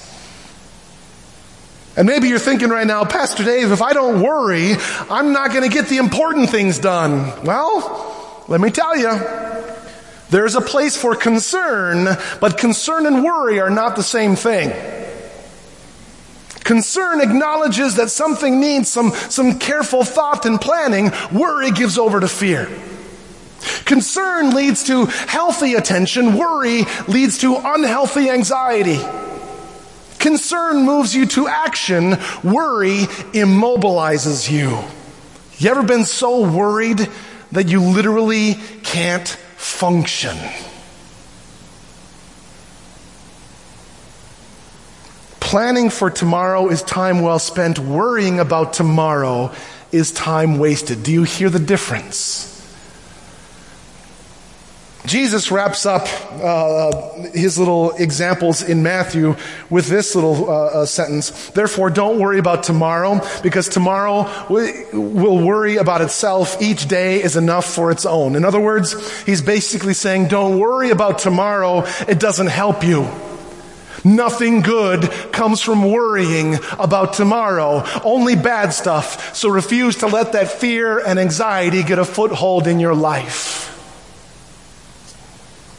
And 1.95 2.07
maybe 2.07 2.29
you're 2.29 2.39
thinking 2.39 2.69
right 2.69 2.87
now, 2.87 3.03
Pastor 3.05 3.43
Dave, 3.43 3.71
if 3.71 3.81
I 3.81 3.93
don't 3.93 4.21
worry, 4.21 4.75
I'm 5.09 5.33
not 5.33 5.51
going 5.51 5.63
to 5.63 5.69
get 5.69 5.87
the 5.87 5.97
important 5.97 6.49
things 6.49 6.79
done. 6.79 7.45
Well, 7.45 8.43
let 8.47 8.61
me 8.61 8.71
tell 8.71 8.97
you, 8.97 9.09
there's 10.31 10.55
a 10.55 10.61
place 10.61 10.95
for 10.95 11.13
concern, 11.13 12.07
but 12.39 12.57
concern 12.57 13.05
and 13.05 13.23
worry 13.23 13.59
are 13.59 13.69
not 13.69 13.97
the 13.97 14.03
same 14.03 14.35
thing. 14.35 14.71
Concern 16.63 17.19
acknowledges 17.19 17.95
that 17.95 18.09
something 18.09 18.61
needs 18.61 18.89
some, 18.89 19.11
some 19.11 19.59
careful 19.59 20.05
thought 20.05 20.45
and 20.45 20.59
planning. 20.59 21.11
Worry 21.33 21.71
gives 21.71 21.97
over 21.97 22.19
to 22.21 22.29
fear. 22.29 22.69
Concern 23.83 24.55
leads 24.55 24.83
to 24.85 25.05
healthy 25.05 25.73
attention. 25.73 26.37
Worry 26.37 26.83
leads 27.09 27.39
to 27.39 27.57
unhealthy 27.57 28.29
anxiety. 28.29 28.99
Concern 30.17 30.85
moves 30.85 31.13
you 31.13 31.25
to 31.25 31.49
action. 31.49 32.11
Worry 32.41 32.99
immobilizes 33.33 34.49
you. 34.49 34.79
You 35.57 35.69
ever 35.69 35.83
been 35.83 36.05
so 36.05 36.49
worried 36.49 37.09
that 37.51 37.67
you 37.67 37.81
literally 37.81 38.55
can't 38.83 39.37
function. 39.61 40.37
Planning 45.39 45.89
for 45.89 46.09
tomorrow 46.09 46.69
is 46.69 46.81
time 46.81 47.21
well 47.21 47.37
spent. 47.37 47.77
Worrying 47.77 48.39
about 48.39 48.73
tomorrow 48.73 49.53
is 49.91 50.11
time 50.11 50.57
wasted. 50.57 51.03
Do 51.03 51.11
you 51.11 51.23
hear 51.23 51.49
the 51.49 51.59
difference? 51.59 52.50
Jesus 55.05 55.51
wraps 55.51 55.85
up 55.85 56.07
uh, 56.33 57.23
his 57.33 57.57
little 57.57 57.91
examples 57.91 58.61
in 58.61 58.83
Matthew 58.83 59.35
with 59.69 59.87
this 59.87 60.13
little 60.13 60.49
uh, 60.49 60.65
uh, 60.65 60.85
sentence. 60.85 61.49
Therefore, 61.49 61.89
don't 61.89 62.19
worry 62.19 62.37
about 62.37 62.63
tomorrow, 62.63 63.19
because 63.41 63.67
tomorrow 63.67 64.29
will 64.49 65.43
worry 65.43 65.77
about 65.77 66.01
itself. 66.01 66.61
Each 66.61 66.87
day 66.87 67.23
is 67.23 67.35
enough 67.35 67.65
for 67.65 67.89
its 67.91 68.05
own. 68.05 68.35
In 68.35 68.45
other 68.45 68.59
words, 68.59 69.23
he's 69.23 69.41
basically 69.41 69.95
saying, 69.95 70.27
don't 70.27 70.59
worry 70.59 70.91
about 70.91 71.17
tomorrow. 71.19 71.83
It 72.07 72.19
doesn't 72.19 72.47
help 72.47 72.83
you. 72.83 73.09
Nothing 74.03 74.61
good 74.61 75.03
comes 75.31 75.61
from 75.61 75.91
worrying 75.91 76.59
about 76.79 77.13
tomorrow. 77.13 77.83
Only 78.03 78.35
bad 78.35 78.69
stuff. 78.69 79.35
So 79.35 79.49
refuse 79.49 79.97
to 79.97 80.07
let 80.07 80.33
that 80.33 80.49
fear 80.49 80.99
and 80.99 81.19
anxiety 81.19 81.83
get 81.83 81.99
a 81.99 82.05
foothold 82.05 82.67
in 82.67 82.79
your 82.79 82.95
life. 82.95 83.70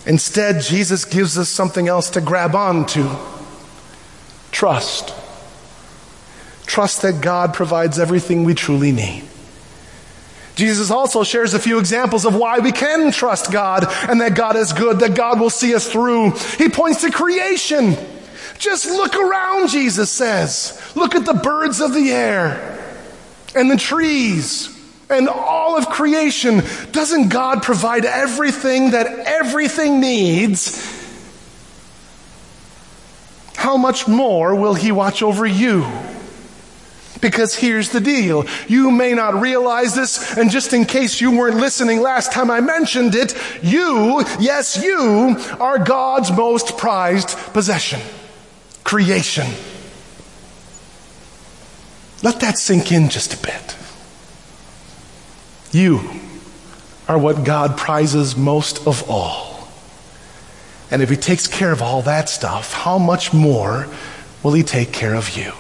Instead, 0.05 0.63
Jesus 0.63 1.05
gives 1.05 1.39
us 1.39 1.49
something 1.49 1.89
else 1.89 2.11
to 2.11 2.21
grab 2.21 2.55
onto 2.55 3.09
trust. 4.51 5.15
Trust 6.67 7.03
that 7.03 7.21
God 7.21 7.55
provides 7.55 7.99
everything 7.99 8.45
we 8.45 8.55
truly 8.55 8.93
need. 8.93 9.25
Jesus 10.55 10.91
also 10.91 11.25
shares 11.25 11.55
a 11.55 11.59
few 11.59 11.79
examples 11.79 12.27
of 12.27 12.35
why 12.35 12.59
we 12.59 12.73
can 12.73 13.11
trust 13.11 13.51
God 13.51 13.87
and 14.09 14.21
that 14.21 14.35
God 14.35 14.57
is 14.57 14.73
good, 14.73 15.01
that 15.01 15.15
God 15.15 15.41
will 15.41 15.51
see 15.51 15.75
us 15.75 15.91
through. 15.91 16.33
He 16.59 16.69
points 16.69 17.01
to 17.03 17.11
creation. 17.11 17.97
Just 18.59 18.87
look 18.87 19.15
around, 19.17 19.71
Jesus 19.71 20.11
says. 20.11 20.81
Look 20.95 21.15
at 21.15 21.25
the 21.25 21.35
birds 21.35 21.81
of 21.81 21.95
the 21.95 22.11
air 22.13 22.79
and 23.55 23.71
the 23.71 23.77
trees 23.77 24.69
and 25.11 25.29
all 25.29 25.77
of 25.77 25.89
creation. 25.89 26.63
Doesn't 26.91 27.29
God 27.29 27.63
provide 27.63 28.05
everything 28.05 28.91
that 28.93 29.07
everything 29.07 30.01
needs? 30.01 31.01
How 33.57 33.77
much 33.77 34.09
more 34.09 34.55
will 34.55 34.75
He 34.75 34.91
watch 34.91 35.23
over 35.23 35.47
you? 35.47 35.87
Because 37.21 37.55
here's 37.55 37.91
the 37.91 38.01
deal. 38.01 38.45
You 38.67 38.91
may 38.91 39.15
not 39.15 39.41
realize 39.41 39.95
this, 39.95 40.37
and 40.37 40.51
just 40.51 40.73
in 40.73 40.85
case 40.85 41.21
you 41.21 41.31
weren't 41.31 41.59
listening 41.59 42.01
last 42.01 42.33
time 42.33 42.51
I 42.51 42.61
mentioned 42.61 43.15
it, 43.15 43.37
you, 43.63 44.25
yes, 44.41 44.83
you, 44.83 45.37
are 45.61 45.79
God's 45.79 46.33
most 46.33 46.77
prized 46.77 47.31
possession. 47.53 48.01
Creation. 48.83 49.47
Let 52.25 52.41
that 52.41 52.59
sink 52.59 52.91
in 52.91 53.09
just 53.09 53.35
a 53.35 53.37
bit. 53.37 53.77
You 55.73 56.01
are 57.09 57.19
what 57.19 57.45
God 57.45 57.77
prizes 57.77 58.37
most 58.37 58.87
of 58.87 59.11
all. 59.11 59.69
And 60.91 61.03
if 61.03 61.09
He 61.09 61.17
takes 61.17 61.47
care 61.47 61.73
of 61.73 61.83
all 61.83 62.03
that 62.03 62.29
stuff, 62.29 62.73
how 62.73 62.99
much 62.99 63.33
more 63.33 63.89
will 64.43 64.53
He 64.53 64.63
take 64.63 64.93
care 64.93 65.15
of 65.15 65.37
you? 65.37 65.53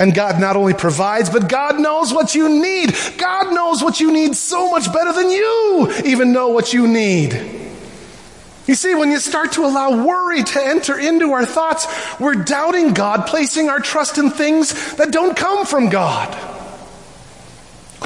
And 0.00 0.14
God 0.14 0.40
not 0.40 0.56
only 0.56 0.74
provides, 0.74 1.28
but 1.28 1.48
God 1.48 1.80
knows 1.80 2.14
what 2.14 2.34
you 2.34 2.48
need. 2.48 2.94
God 3.18 3.52
knows 3.52 3.82
what 3.82 4.00
you 4.00 4.12
need 4.12 4.36
so 4.36 4.70
much 4.70 4.92
better 4.92 5.12
than 5.12 5.30
you 5.30 5.92
even 6.04 6.32
know 6.32 6.48
what 6.48 6.72
you 6.72 6.86
need. 6.86 7.34
You 8.66 8.74
see, 8.74 8.94
when 8.94 9.10
you 9.10 9.18
start 9.18 9.52
to 9.52 9.64
allow 9.64 10.06
worry 10.06 10.42
to 10.42 10.62
enter 10.62 10.98
into 10.98 11.32
our 11.32 11.46
thoughts, 11.46 11.86
we're 12.20 12.34
doubting 12.34 12.92
God, 12.92 13.26
placing 13.26 13.68
our 13.68 13.80
trust 13.80 14.18
in 14.18 14.30
things 14.30 14.96
that 14.96 15.10
don't 15.10 15.36
come 15.36 15.66
from 15.66 15.88
God. 15.88 16.57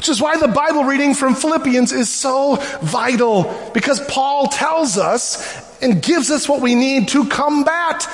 Which 0.03 0.09
is 0.09 0.21
why 0.21 0.35
the 0.35 0.49
Bible 0.49 0.83
reading 0.83 1.13
from 1.13 1.33
Philippians 1.33 1.93
is 1.93 2.09
so 2.09 2.57
vital, 2.81 3.71
because 3.73 4.01
Paul 4.01 4.47
tells 4.47 4.97
us 4.97 5.81
and 5.81 6.01
gives 6.01 6.29
us 6.29 6.49
what 6.49 6.59
we 6.59 6.75
need 6.75 7.07
to 7.07 7.29
combat 7.29 8.05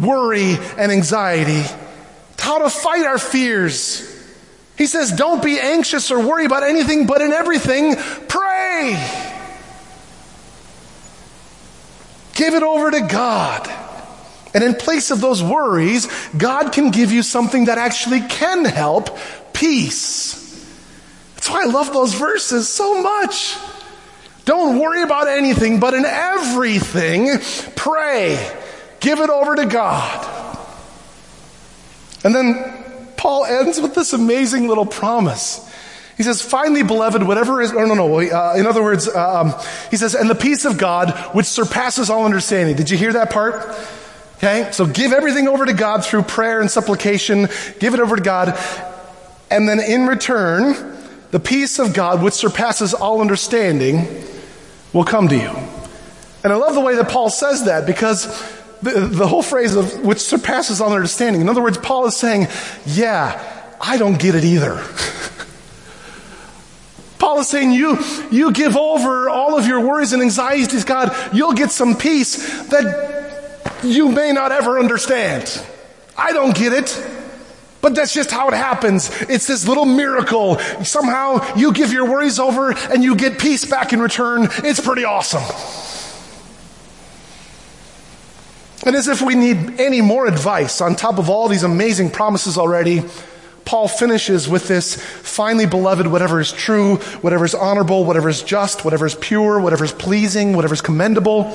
worry 0.00 0.54
and 0.78 0.92
anxiety 0.92 1.64
how 2.38 2.58
to 2.58 2.70
fight 2.70 3.04
our 3.04 3.18
fears. 3.18 4.08
He 4.78 4.86
says, 4.86 5.10
don't 5.10 5.42
be 5.42 5.58
anxious 5.58 6.12
or 6.12 6.24
worry 6.24 6.44
about 6.44 6.62
anything, 6.62 7.08
but 7.08 7.20
in 7.20 7.32
everything, 7.32 7.96
pray. 8.28 8.92
Give 12.34 12.54
it 12.54 12.62
over 12.62 12.92
to 12.92 13.00
God. 13.00 13.68
And 14.54 14.62
in 14.62 14.74
place 14.74 15.10
of 15.10 15.20
those 15.20 15.42
worries, 15.42 16.06
God 16.36 16.72
can 16.72 16.92
give 16.92 17.10
you 17.10 17.24
something 17.24 17.64
that 17.64 17.78
actually 17.78 18.20
can 18.20 18.64
help 18.64 19.18
peace. 19.52 20.43
That's 21.44 21.54
why 21.54 21.64
I 21.64 21.66
love 21.66 21.92
those 21.92 22.14
verses 22.14 22.70
so 22.70 23.02
much. 23.02 23.58
Don't 24.46 24.78
worry 24.78 25.02
about 25.02 25.28
anything, 25.28 25.78
but 25.78 25.92
in 25.92 26.06
everything, 26.06 27.38
pray. 27.76 28.56
Give 29.00 29.20
it 29.20 29.28
over 29.28 29.54
to 29.54 29.66
God. 29.66 30.58
And 32.24 32.34
then 32.34 33.12
Paul 33.18 33.44
ends 33.44 33.78
with 33.78 33.94
this 33.94 34.14
amazing 34.14 34.68
little 34.68 34.86
promise. 34.86 35.70
He 36.16 36.22
says, 36.22 36.40
finally, 36.40 36.82
beloved, 36.82 37.22
whatever 37.22 37.60
is, 37.60 37.72
oh, 37.72 37.84
no, 37.84 37.92
no, 37.92 38.20
uh, 38.20 38.54
in 38.56 38.66
other 38.66 38.82
words, 38.82 39.06
uh, 39.06 39.40
um, 39.40 39.54
he 39.90 39.98
says, 39.98 40.14
and 40.14 40.30
the 40.30 40.34
peace 40.34 40.64
of 40.64 40.78
God, 40.78 41.10
which 41.34 41.44
surpasses 41.44 42.08
all 42.08 42.24
understanding. 42.24 42.74
Did 42.74 42.88
you 42.88 42.96
hear 42.96 43.12
that 43.12 43.28
part? 43.28 43.56
Okay, 44.38 44.70
so 44.72 44.86
give 44.86 45.12
everything 45.12 45.46
over 45.46 45.66
to 45.66 45.74
God 45.74 46.06
through 46.06 46.22
prayer 46.22 46.62
and 46.62 46.70
supplication. 46.70 47.48
Give 47.80 47.92
it 47.92 48.00
over 48.00 48.16
to 48.16 48.22
God. 48.22 48.58
And 49.50 49.68
then 49.68 49.78
in 49.78 50.06
return, 50.06 50.93
the 51.34 51.40
peace 51.40 51.80
of 51.80 51.94
God, 51.94 52.22
which 52.22 52.34
surpasses 52.34 52.94
all 52.94 53.20
understanding, 53.20 54.24
will 54.92 55.02
come 55.02 55.26
to 55.26 55.36
you. 55.36 55.50
And 56.44 56.52
I 56.52 56.54
love 56.54 56.74
the 56.74 56.80
way 56.80 56.94
that 56.94 57.08
Paul 57.08 57.28
says 57.28 57.64
that 57.64 57.86
because 57.86 58.26
the, 58.82 59.00
the 59.00 59.26
whole 59.26 59.42
phrase 59.42 59.74
of 59.74 60.04
which 60.04 60.20
surpasses 60.20 60.80
all 60.80 60.92
understanding. 60.92 61.40
In 61.40 61.48
other 61.48 61.60
words, 61.60 61.76
Paul 61.76 62.06
is 62.06 62.16
saying, 62.16 62.46
yeah, 62.86 63.74
I 63.80 63.96
don't 63.96 64.16
get 64.16 64.36
it 64.36 64.44
either. 64.44 64.76
Paul 67.18 67.40
is 67.40 67.48
saying 67.48 67.72
you, 67.72 67.98
you 68.30 68.52
give 68.52 68.76
over 68.76 69.28
all 69.28 69.58
of 69.58 69.66
your 69.66 69.80
worries 69.80 70.12
and 70.12 70.22
anxieties 70.22 70.84
God, 70.84 71.34
you'll 71.34 71.54
get 71.54 71.72
some 71.72 71.96
peace 71.96 72.68
that 72.68 73.82
you 73.82 74.12
may 74.12 74.30
not 74.30 74.52
ever 74.52 74.78
understand. 74.78 75.66
I 76.16 76.32
don't 76.32 76.54
get 76.54 76.72
it. 76.72 77.23
But 77.84 77.94
that's 77.94 78.14
just 78.14 78.30
how 78.30 78.48
it 78.48 78.54
happens. 78.54 79.10
It's 79.28 79.46
this 79.46 79.68
little 79.68 79.84
miracle. 79.84 80.58
Somehow 80.82 81.54
you 81.54 81.70
give 81.70 81.92
your 81.92 82.06
worries 82.06 82.38
over 82.38 82.72
and 82.72 83.04
you 83.04 83.14
get 83.14 83.38
peace 83.38 83.66
back 83.66 83.92
in 83.92 84.00
return. 84.00 84.48
It's 84.64 84.80
pretty 84.80 85.04
awesome. 85.04 85.42
And 88.86 88.96
as 88.96 89.06
if 89.08 89.20
we 89.20 89.34
need 89.34 89.78
any 89.78 90.00
more 90.00 90.26
advice 90.26 90.80
on 90.80 90.96
top 90.96 91.18
of 91.18 91.28
all 91.28 91.46
these 91.48 91.62
amazing 91.62 92.08
promises 92.08 92.56
already, 92.56 93.02
Paul 93.66 93.86
finishes 93.88 94.48
with 94.48 94.66
this 94.66 94.96
finally, 94.96 95.66
beloved, 95.66 96.06
whatever 96.06 96.40
is 96.40 96.52
true, 96.52 96.96
whatever 97.20 97.44
is 97.44 97.54
honorable, 97.54 98.06
whatever 98.06 98.30
is 98.30 98.42
just, 98.42 98.86
whatever 98.86 99.04
is 99.04 99.14
pure, 99.14 99.60
whatever 99.60 99.84
is 99.84 99.92
pleasing, 99.92 100.56
whatever 100.56 100.72
is 100.72 100.80
commendable, 100.80 101.50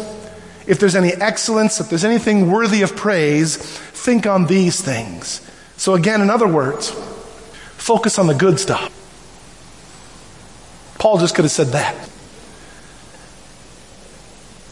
if 0.68 0.80
there's 0.80 0.96
any 0.96 1.12
excellence, 1.12 1.80
if 1.80 1.90
there's 1.90 2.06
anything 2.06 2.52
worthy 2.52 2.84
of 2.84 2.96
praise, 2.96 3.58
think 3.58 4.28
on 4.28 4.46
these 4.46 4.80
things. 4.80 5.49
So, 5.80 5.96
again, 5.96 6.20
in 6.22 6.30
other 6.30 6.48
words, 6.48 6.92
focus 7.78 8.20
on 8.20 8.28
the 8.28 8.34
good 8.34 8.60
stuff. 8.60 8.92
Paul 11.00 11.20
just 11.20 11.34
could 11.34 11.46
have 11.46 11.52
said 11.52 11.68
that. 11.68 11.96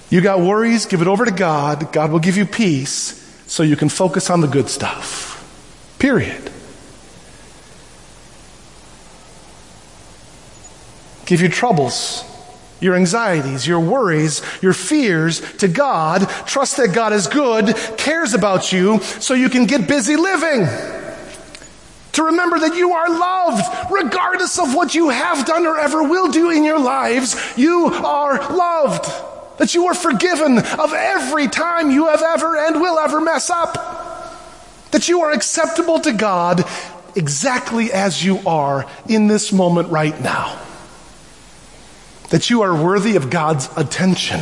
You 0.10 0.20
got 0.20 0.42
worries, 0.42 0.86
give 0.86 1.02
it 1.02 1.08
over 1.08 1.24
to 1.24 1.32
God. 1.32 1.94
God 1.94 2.12
will 2.12 2.20
give 2.20 2.36
you 2.36 2.46
peace 2.46 3.24
so 3.48 3.64
you 3.64 3.78
can 3.78 3.88
focus 3.88 4.30
on 4.30 4.42
the 4.42 4.48
good 4.48 4.68
stuff. 4.68 5.96
Period. 5.98 6.52
Give 11.26 11.42
you 11.42 11.48
troubles, 11.48 12.26
your 12.80 12.96
anxieties, 12.96 13.68
your 13.68 13.80
worries, 13.80 14.42
your 14.62 14.74
fears 14.74 15.42
to 15.58 15.68
God. 15.68 16.28
Trust 16.46 16.78
that 16.78 16.94
God 16.94 17.14
is 17.14 17.28
good, 17.28 17.76
cares 17.98 18.34
about 18.34 18.72
you, 18.72 19.00
so 19.02 19.34
you 19.34 19.50
can 19.50 19.66
get 19.66 19.88
busy 19.88 20.16
living. 20.16 20.68
To 22.14 22.24
remember 22.24 22.60
that 22.60 22.76
you 22.76 22.94
are 22.94 23.10
loved, 23.10 23.92
regardless 23.92 24.58
of 24.58 24.74
what 24.74 24.96
you 24.96 25.10
have 25.10 25.46
done 25.46 25.68
or 25.68 25.78
ever 25.78 26.02
will 26.02 26.32
do 26.32 26.50
in 26.50 26.64
your 26.64 26.80
lives, 26.80 27.36
you 27.56 27.86
are 27.86 28.40
loved. 28.56 29.06
That 29.60 29.74
you 29.76 29.88
are 29.88 29.94
forgiven 29.94 30.58
of 30.58 30.94
every 30.94 31.48
time 31.48 31.92
you 31.92 32.08
have 32.08 32.22
ever 32.22 32.58
and 32.58 32.82
will 32.82 32.98
ever 33.00 33.22
mess 33.22 33.50
up. 33.50 33.74
That 34.92 35.08
you 35.08 35.22
are 35.22 35.32
acceptable 35.32 36.00
to 36.02 36.14
God 36.14 36.64
exactly 37.16 37.92
as 37.92 38.24
you 38.24 38.40
are 38.48 38.86
in 39.08 39.28
this 39.28 39.52
moment 39.52 39.90
right 39.90 40.20
now. 40.22 40.67
That 42.30 42.50
you 42.50 42.62
are 42.62 42.74
worthy 42.74 43.16
of 43.16 43.30
God's 43.30 43.70
attention. 43.78 44.42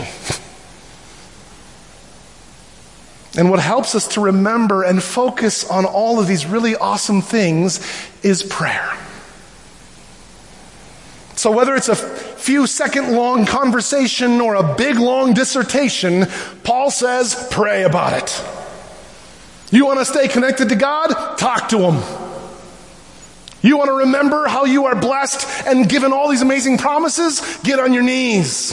And 3.37 3.49
what 3.49 3.59
helps 3.59 3.95
us 3.95 4.07
to 4.09 4.21
remember 4.21 4.83
and 4.83 5.03
focus 5.03 5.69
on 5.69 5.85
all 5.85 6.19
of 6.19 6.27
these 6.27 6.45
really 6.45 6.75
awesome 6.75 7.21
things 7.21 7.85
is 8.23 8.41
prayer. 8.43 8.97
So 11.35 11.51
whether 11.51 11.75
it's 11.75 11.89
a 11.89 11.95
few 11.95 12.65
second 12.65 13.11
long 13.11 13.45
conversation 13.45 14.39
or 14.39 14.55
a 14.55 14.75
big 14.75 14.97
long 14.97 15.33
dissertation, 15.33 16.27
Paul 16.63 16.89
says, 16.89 17.47
pray 17.51 17.83
about 17.83 18.13
it. 18.13 18.43
You 19.69 19.85
want 19.85 19.99
to 19.99 20.05
stay 20.05 20.29
connected 20.29 20.69
to 20.69 20.75
God? 20.75 21.37
Talk 21.37 21.69
to 21.69 21.91
Him. 21.91 22.24
You 23.65 23.77
want 23.77 23.87
to 23.87 23.93
remember 23.93 24.47
how 24.47 24.65
you 24.65 24.85
are 24.85 24.95
blessed 24.95 25.65
and 25.65 25.89
given 25.89 26.13
all 26.13 26.29
these 26.29 26.43
amazing 26.43 26.77
promises? 26.77 27.41
Get 27.63 27.79
on 27.79 27.93
your 27.93 28.03
knees. 28.03 28.71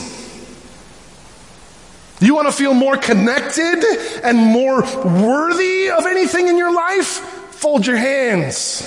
You 2.20 2.34
want 2.34 2.48
to 2.48 2.52
feel 2.52 2.74
more 2.74 2.98
connected 2.98 3.82
and 4.22 4.36
more 4.36 4.82
worthy 4.82 5.88
of 5.88 6.04
anything 6.04 6.46
in 6.46 6.58
your 6.58 6.74
life? 6.74 7.06
Fold 7.52 7.86
your 7.86 7.96
hands. 7.96 8.82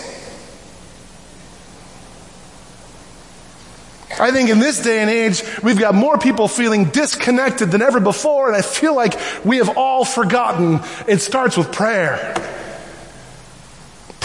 I 4.19 4.29
think 4.29 4.51
in 4.51 4.59
this 4.59 4.83
day 4.83 4.99
and 4.99 5.09
age, 5.09 5.41
we've 5.63 5.79
got 5.79 5.95
more 5.95 6.19
people 6.19 6.47
feeling 6.47 6.85
disconnected 6.85 7.71
than 7.71 7.81
ever 7.81 7.99
before, 7.99 8.47
and 8.47 8.55
I 8.55 8.61
feel 8.61 8.95
like 8.95 9.19
we 9.43 9.57
have 9.57 9.75
all 9.75 10.05
forgotten 10.05 10.81
it 11.07 11.21
starts 11.21 11.57
with 11.57 11.71
prayer. 11.71 12.64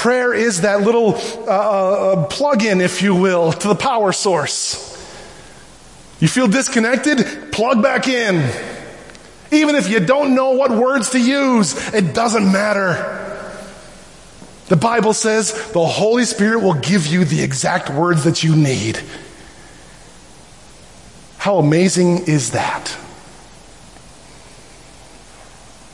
Prayer 0.01 0.33
is 0.33 0.63
that 0.63 0.81
little 0.81 1.15
uh, 1.47 1.51
uh, 1.51 2.27
plug 2.29 2.63
in, 2.63 2.81
if 2.81 3.03
you 3.03 3.15
will, 3.15 3.53
to 3.53 3.69
the 3.69 3.75
power 3.75 4.13
source. 4.13 4.97
You 6.21 6.27
feel 6.27 6.49
disconnected? 6.49 7.53
Plug 7.53 7.83
back 7.83 8.09
in. 8.09 8.51
Even 9.53 9.75
if 9.75 9.91
you 9.91 10.01
don't 10.01 10.35
know 10.35 10.53
what 10.53 10.71
words 10.71 11.11
to 11.11 11.21
use, 11.21 11.93
it 11.93 12.15
doesn't 12.15 12.51
matter. 12.51 13.19
The 14.69 14.77
Bible 14.77 15.13
says 15.13 15.53
the 15.73 15.85
Holy 15.85 16.25
Spirit 16.25 16.63
will 16.63 16.81
give 16.81 17.07
you 17.07 17.27
the 17.27 17.43
exact 17.43 17.91
words 17.91 18.25
that 18.25 18.43
you 18.43 18.57
need. 18.57 18.99
How 21.37 21.59
amazing 21.59 22.21
is 22.21 22.53
that? 22.53 22.97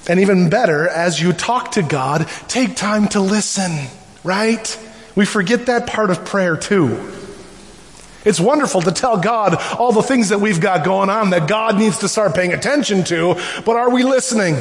And 0.08 0.20
even 0.20 0.48
better, 0.48 0.88
as 0.88 1.20
you 1.20 1.32
talk 1.32 1.72
to 1.72 1.82
God, 1.82 2.28
take 2.48 2.76
time 2.76 3.08
to 3.08 3.20
listen, 3.20 3.72
right? 4.22 4.78
We 5.16 5.24
forget 5.24 5.66
that 5.66 5.86
part 5.86 6.10
of 6.10 6.24
prayer 6.24 6.56
too. 6.56 7.12
It's 8.24 8.40
wonderful 8.40 8.82
to 8.82 8.92
tell 8.92 9.18
God 9.18 9.54
all 9.78 9.92
the 9.92 10.02
things 10.02 10.30
that 10.30 10.40
we've 10.40 10.60
got 10.60 10.84
going 10.84 11.10
on 11.10 11.30
that 11.30 11.48
God 11.48 11.78
needs 11.78 11.98
to 11.98 12.08
start 12.08 12.34
paying 12.34 12.52
attention 12.52 13.04
to, 13.04 13.34
but 13.64 13.76
are 13.76 13.90
we 13.90 14.02
listening? 14.02 14.56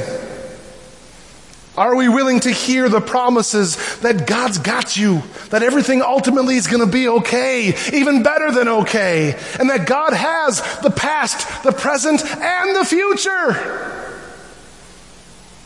Are 1.77 1.95
we 1.95 2.07
willing 2.07 2.39
to 2.41 2.51
hear 2.51 2.87
the 2.87 3.01
promises 3.01 3.75
that 3.99 4.27
God's 4.27 4.59
got 4.59 4.95
you, 4.95 5.23
that 5.49 5.61
everything 5.61 6.01
ultimately 6.01 6.55
is 6.55 6.67
going 6.67 6.85
to 6.85 6.91
be 6.91 7.07
okay, 7.07 7.75
even 7.91 8.23
better 8.23 8.51
than 8.51 8.67
okay, 8.67 9.37
and 9.59 9.69
that 9.69 9.85
God 9.85 10.13
has 10.13 10.61
the 10.81 10.91
past, 10.91 11.63
the 11.63 11.73
present, 11.73 12.23
and 12.23 12.75
the 12.75 12.85
future? 12.85 13.94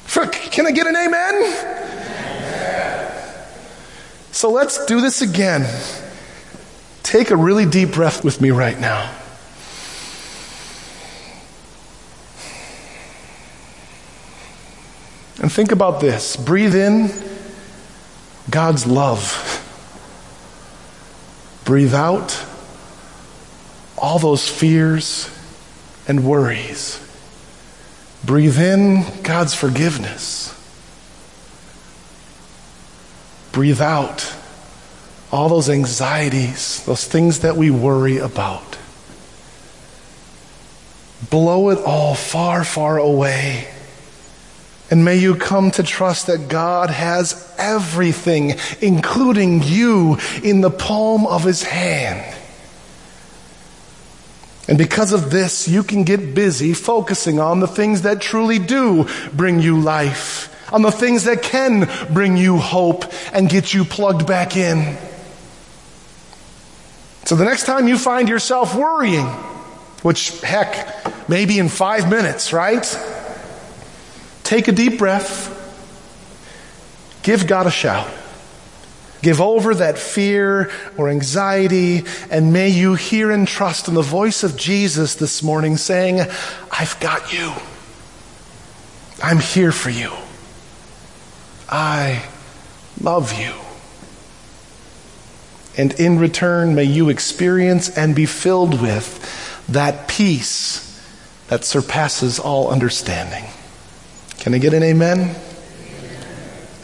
For, 0.09 0.25
can 0.25 0.65
I 0.65 0.71
get 0.71 0.87
an 0.87 0.95
amen? 0.95 1.35
So 4.31 4.49
let's 4.49 4.83
do 4.87 5.01
this 5.01 5.21
again. 5.21 5.67
Take 7.03 7.29
a 7.29 7.35
really 7.35 7.67
deep 7.67 7.91
breath 7.91 8.23
with 8.23 8.41
me 8.41 8.49
right 8.49 8.79
now. 8.79 9.03
And 15.43 15.51
think 15.51 15.71
about 15.71 16.01
this 16.01 16.35
breathe 16.35 16.73
in 16.73 17.11
God's 18.49 18.87
love, 18.87 19.61
breathe 21.65 21.93
out 21.93 22.43
all 23.95 24.17
those 24.17 24.49
fears 24.49 25.29
and 26.07 26.25
worries. 26.25 26.99
Breathe 28.29 28.59
in 28.59 29.03
God's 29.23 29.55
forgiveness. 29.55 30.53
Breathe 33.51 33.81
out 33.81 34.35
all 35.31 35.49
those 35.49 35.67
anxieties, 35.67 36.85
those 36.85 37.07
things 37.07 37.39
that 37.39 37.55
we 37.55 37.71
worry 37.71 38.19
about. 38.19 38.77
Blow 41.31 41.69
it 41.69 41.79
all 41.79 42.13
far, 42.13 42.63
far 42.63 42.99
away. 42.99 43.67
And 44.91 45.03
may 45.03 45.15
you 45.15 45.33
come 45.33 45.71
to 45.71 45.81
trust 45.81 46.27
that 46.27 46.49
God 46.49 46.91
has 46.91 47.51
everything, 47.57 48.59
including 48.79 49.63
you, 49.63 50.19
in 50.43 50.61
the 50.61 50.69
palm 50.69 51.25
of 51.25 51.43
his 51.43 51.63
hand. 51.63 52.38
And 54.69 54.77
because 54.77 55.13
of 55.13 55.31
this, 55.31 55.67
you 55.67 55.81
can 55.81 56.03
get 56.03 56.35
busy 56.35 56.75
focusing 56.75 57.39
on 57.39 57.59
the 57.59 57.67
things 57.67 58.03
that 58.03 58.21
truly 58.21 58.59
do 58.59 59.07
bring 59.33 59.59
you 59.59 59.81
life, 59.81 60.55
on 60.71 60.83
the 60.83 60.91
things 60.91 61.23
that 61.23 61.41
can 61.41 61.89
bring 62.13 62.37
you 62.37 62.57
hope 62.57 63.11
and 63.33 63.49
get 63.49 63.73
you 63.73 63.83
plugged 63.83 64.27
back 64.27 64.55
in. 64.55 64.95
So 67.25 67.35
the 67.35 67.45
next 67.45 67.65
time 67.65 67.87
you 67.87 67.97
find 67.97 68.29
yourself 68.29 68.75
worrying, 68.75 69.25
which 70.03 70.39
heck, 70.41 71.27
maybe 71.27 71.57
in 71.57 71.67
five 71.67 72.07
minutes, 72.07 72.53
right? 72.53 72.85
Take 74.43 74.67
a 74.67 74.71
deep 74.71 74.99
breath. 74.99 75.47
Give 77.23 77.47
God 77.47 77.65
a 77.65 77.71
shout. 77.71 78.07
Give 79.21 79.41
over 79.41 79.75
that 79.75 79.97
fear 79.97 80.71
or 80.97 81.09
anxiety, 81.09 82.03
and 82.31 82.53
may 82.53 82.69
you 82.69 82.95
hear 82.95 83.31
and 83.31 83.47
trust 83.47 83.87
in 83.87 83.93
the 83.93 84.01
voice 84.01 84.43
of 84.43 84.55
Jesus 84.55 85.15
this 85.15 85.43
morning 85.43 85.75
saying, 85.75 86.21
I've 86.71 86.97
got 86.99 87.33
you. 87.33 87.53
I'm 89.21 89.39
here 89.39 89.73
for 89.73 89.89
you. 89.89 90.11
I 91.67 92.25
love 93.01 93.37
you. 93.37 93.53
And 95.77 95.93
in 95.99 96.19
return, 96.19 96.75
may 96.75 96.85
you 96.85 97.09
experience 97.09 97.89
and 97.89 98.15
be 98.15 98.25
filled 98.25 98.81
with 98.81 99.65
that 99.67 100.07
peace 100.07 100.85
that 101.47 101.65
surpasses 101.65 102.39
all 102.39 102.69
understanding. 102.69 103.45
Can 104.39 104.53
I 104.53 104.57
get 104.57 104.73
an 104.73 104.83
amen? 104.83 105.35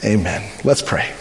Amen. 0.03 0.51
Let's 0.63 0.81
pray. 0.81 1.13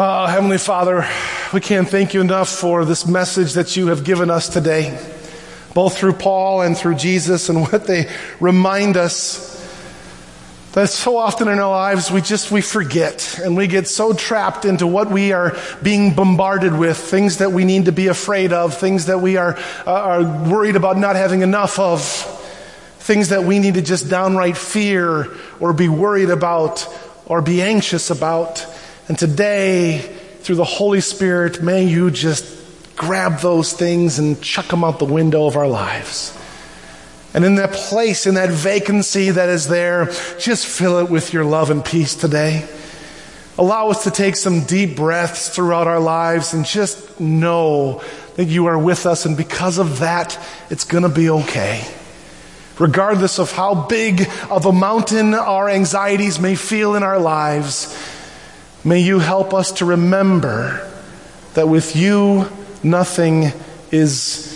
Oh, 0.00 0.26
Heavenly 0.26 0.58
Father, 0.58 1.08
we 1.52 1.60
can't 1.60 1.88
thank 1.88 2.14
you 2.14 2.20
enough 2.20 2.48
for 2.48 2.84
this 2.84 3.04
message 3.04 3.54
that 3.54 3.76
you 3.76 3.88
have 3.88 4.04
given 4.04 4.30
us 4.30 4.48
today, 4.48 4.96
both 5.74 5.98
through 5.98 6.12
Paul 6.12 6.62
and 6.62 6.78
through 6.78 6.94
Jesus, 6.94 7.48
and 7.48 7.62
what 7.62 7.88
they 7.88 8.08
remind 8.38 8.96
us 8.96 9.58
that 10.74 10.88
so 10.90 11.16
often 11.16 11.48
in 11.48 11.58
our 11.58 11.68
lives 11.68 12.12
we 12.12 12.20
just, 12.20 12.52
we 12.52 12.60
forget 12.60 13.40
and 13.42 13.56
we 13.56 13.66
get 13.66 13.88
so 13.88 14.12
trapped 14.12 14.64
into 14.64 14.86
what 14.86 15.10
we 15.10 15.32
are 15.32 15.56
being 15.82 16.14
bombarded 16.14 16.78
with, 16.78 16.96
things 16.96 17.38
that 17.38 17.50
we 17.50 17.64
need 17.64 17.86
to 17.86 17.92
be 17.92 18.06
afraid 18.06 18.52
of, 18.52 18.78
things 18.78 19.06
that 19.06 19.18
we 19.18 19.36
are, 19.36 19.58
uh, 19.84 19.90
are 19.90 20.48
worried 20.48 20.76
about 20.76 20.96
not 20.96 21.16
having 21.16 21.42
enough 21.42 21.76
of, 21.80 22.04
things 23.00 23.30
that 23.30 23.42
we 23.42 23.58
need 23.58 23.74
to 23.74 23.82
just 23.82 24.08
downright 24.08 24.56
fear 24.56 25.26
or 25.58 25.72
be 25.72 25.88
worried 25.88 26.30
about 26.30 26.86
or 27.26 27.42
be 27.42 27.62
anxious 27.62 28.10
about. 28.10 28.64
And 29.08 29.18
today, 29.18 30.00
through 30.40 30.56
the 30.56 30.64
Holy 30.64 31.00
Spirit, 31.00 31.62
may 31.62 31.84
you 31.84 32.10
just 32.10 32.56
grab 32.96 33.40
those 33.40 33.72
things 33.72 34.18
and 34.18 34.40
chuck 34.42 34.66
them 34.66 34.84
out 34.84 34.98
the 34.98 35.06
window 35.06 35.46
of 35.46 35.56
our 35.56 35.68
lives. 35.68 36.36
And 37.32 37.44
in 37.44 37.54
that 37.56 37.72
place, 37.72 38.26
in 38.26 38.34
that 38.34 38.50
vacancy 38.50 39.30
that 39.30 39.48
is 39.48 39.68
there, 39.68 40.06
just 40.38 40.66
fill 40.66 40.98
it 40.98 41.10
with 41.10 41.32
your 41.32 41.44
love 41.44 41.70
and 41.70 41.84
peace 41.84 42.14
today. 42.14 42.68
Allow 43.58 43.90
us 43.90 44.04
to 44.04 44.10
take 44.10 44.36
some 44.36 44.64
deep 44.64 44.96
breaths 44.96 45.48
throughout 45.48 45.86
our 45.86 46.00
lives 46.00 46.54
and 46.54 46.64
just 46.64 47.20
know 47.20 48.02
that 48.36 48.44
you 48.44 48.66
are 48.66 48.78
with 48.78 49.04
us. 49.06 49.26
And 49.26 49.36
because 49.36 49.78
of 49.78 49.98
that, 50.00 50.38
it's 50.70 50.84
going 50.84 51.02
to 51.02 51.08
be 51.08 51.28
okay. 51.30 51.84
Regardless 52.78 53.38
of 53.38 53.50
how 53.52 53.86
big 53.88 54.28
of 54.50 54.66
a 54.66 54.72
mountain 54.72 55.34
our 55.34 55.68
anxieties 55.68 56.38
may 56.38 56.54
feel 56.54 56.94
in 56.94 57.02
our 57.02 57.18
lives, 57.18 57.96
may 58.84 59.00
you 59.00 59.18
help 59.18 59.54
us 59.54 59.72
to 59.72 59.84
remember 59.84 60.90
that 61.54 61.68
with 61.68 61.96
you, 61.96 62.48
nothing 62.82 63.52
is 63.90 64.54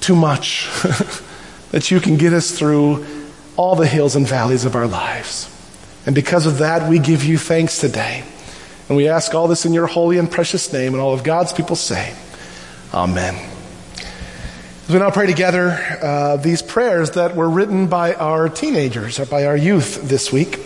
too 0.00 0.16
much. 0.16 0.68
that 1.74 1.90
you 1.90 1.98
can 1.98 2.16
get 2.16 2.32
us 2.32 2.52
through 2.52 3.04
all 3.56 3.74
the 3.74 3.86
hills 3.86 4.14
and 4.14 4.28
valleys 4.28 4.64
of 4.64 4.76
our 4.76 4.86
lives. 4.86 5.50
And 6.06 6.14
because 6.14 6.46
of 6.46 6.58
that, 6.58 6.88
we 6.88 7.00
give 7.00 7.24
you 7.24 7.36
thanks 7.36 7.80
today. 7.80 8.22
And 8.88 8.96
we 8.96 9.08
ask 9.08 9.34
all 9.34 9.48
this 9.48 9.66
in 9.66 9.72
your 9.72 9.88
holy 9.88 10.18
and 10.18 10.30
precious 10.30 10.72
name, 10.72 10.92
and 10.92 11.00
all 11.00 11.14
of 11.14 11.24
God's 11.24 11.52
people 11.52 11.74
say, 11.74 12.14
Amen. 12.92 13.34
As 14.84 14.90
we 14.90 14.98
now 14.98 15.10
pray 15.10 15.26
together 15.26 15.70
uh, 16.00 16.36
these 16.36 16.62
prayers 16.62 17.12
that 17.12 17.34
were 17.34 17.48
written 17.48 17.88
by 17.88 18.14
our 18.14 18.48
teenagers 18.48 19.18
or 19.18 19.26
by 19.26 19.46
our 19.46 19.56
youth 19.56 20.00
this 20.02 20.30
week. 20.30 20.60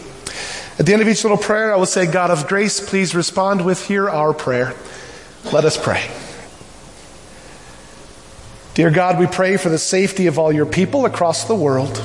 At 0.79 0.87
the 0.87 0.93
end 0.93 1.03
of 1.03 1.09
each 1.09 1.25
little 1.25 1.39
prayer, 1.39 1.73
I 1.73 1.77
will 1.77 1.87
say, 1.87 2.07
God 2.07 2.31
of 2.31 2.47
grace, 2.47 2.79
please 2.79 3.15
respond 3.15 3.65
with, 3.65 3.85
Hear 3.87 4.09
our 4.09 4.33
prayer. 4.33 4.75
Let 5.53 5.65
us 5.65 5.77
pray. 5.77 6.09
Dear 8.75 8.91
God, 8.91 9.19
we 9.19 9.27
pray 9.27 9.57
for 9.57 9.71
the 9.71 9.79
safety 9.79 10.29
of 10.29 10.39
all 10.39 10.53
your 10.53 10.67
people 10.67 11.05
across 11.05 11.45
the 11.45 11.57
world. 11.57 12.01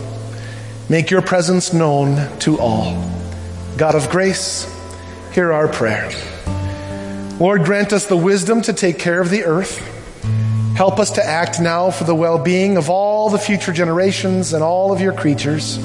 Make 0.89 1.11
your 1.11 1.21
presence 1.21 1.71
known 1.71 2.39
to 2.39 2.59
all. 2.59 3.11
God 3.77 3.93
of 3.93 4.09
grace, 4.09 4.67
hear 5.33 5.53
our 5.53 5.67
prayer. 5.67 6.11
Lord, 7.39 7.65
grant 7.65 7.93
us 7.93 8.07
the 8.07 8.17
wisdom 8.17 8.63
to 8.63 8.73
take 8.73 8.97
care 8.97 9.21
of 9.21 9.29
the 9.29 9.43
earth. 9.43 9.77
Help 10.75 10.97
us 10.97 11.11
to 11.11 11.23
act 11.23 11.61
now 11.61 11.91
for 11.91 12.05
the 12.05 12.15
well 12.15 12.39
being 12.39 12.77
of 12.77 12.89
all 12.89 13.29
the 13.29 13.37
future 13.37 13.71
generations 13.71 14.53
and 14.53 14.63
all 14.63 14.91
of 14.91 14.99
your 14.99 15.13
creatures. 15.13 15.77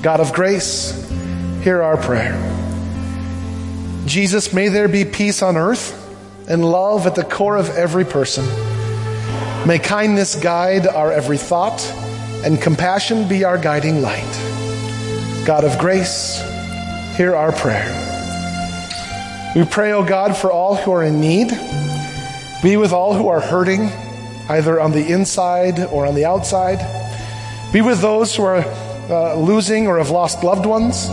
God 0.00 0.20
of 0.20 0.32
grace, 0.32 1.05
hear 1.66 1.82
our 1.82 1.96
prayer. 1.96 2.32
Jesus, 4.06 4.52
may 4.52 4.68
there 4.68 4.86
be 4.86 5.04
peace 5.04 5.42
on 5.42 5.56
earth 5.56 6.00
and 6.48 6.64
love 6.64 7.08
at 7.08 7.16
the 7.16 7.24
core 7.24 7.56
of 7.56 7.70
every 7.70 8.04
person. 8.04 8.44
May 9.66 9.80
kindness 9.80 10.36
guide 10.36 10.86
our 10.86 11.10
every 11.10 11.38
thought 11.38 11.84
and 12.44 12.62
compassion 12.62 13.26
be 13.26 13.42
our 13.42 13.58
guiding 13.58 14.00
light. 14.00 14.32
God 15.44 15.64
of 15.64 15.76
grace, 15.80 16.40
hear 17.16 17.34
our 17.34 17.50
prayer. 17.50 17.90
We 19.56 19.64
pray, 19.64 19.90
O 19.90 20.04
God, 20.04 20.36
for 20.36 20.52
all 20.52 20.76
who 20.76 20.92
are 20.92 21.02
in 21.02 21.20
need. 21.20 21.48
Be 22.62 22.76
with 22.76 22.92
all 22.92 23.12
who 23.12 23.26
are 23.26 23.40
hurting, 23.40 23.90
either 24.48 24.80
on 24.80 24.92
the 24.92 25.04
inside 25.04 25.80
or 25.80 26.06
on 26.06 26.14
the 26.14 26.26
outside. 26.26 26.78
Be 27.72 27.80
with 27.80 28.00
those 28.00 28.36
who 28.36 28.44
are 28.44 28.64
uh, 29.10 29.34
losing 29.34 29.88
or 29.88 29.98
have 29.98 30.10
lost 30.10 30.44
loved 30.44 30.64
ones. 30.64 31.08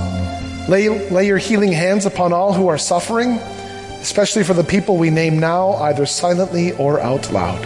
Lay, 0.70 0.88
lay 0.88 1.28
your 1.28 1.38
healing 1.38 1.74
hands 1.74 2.06
upon 2.06 2.32
all 2.32 2.54
who 2.54 2.68
are 2.68 2.78
suffering, 2.78 3.32
especially 4.00 4.44
for 4.44 4.54
the 4.54 4.64
people 4.64 4.98
we 4.98 5.10
name 5.10 5.40
now, 5.40 5.74
either 5.74 6.06
silently 6.06 6.72
or 6.74 7.02
out 7.02 7.32
loud. 7.32 7.62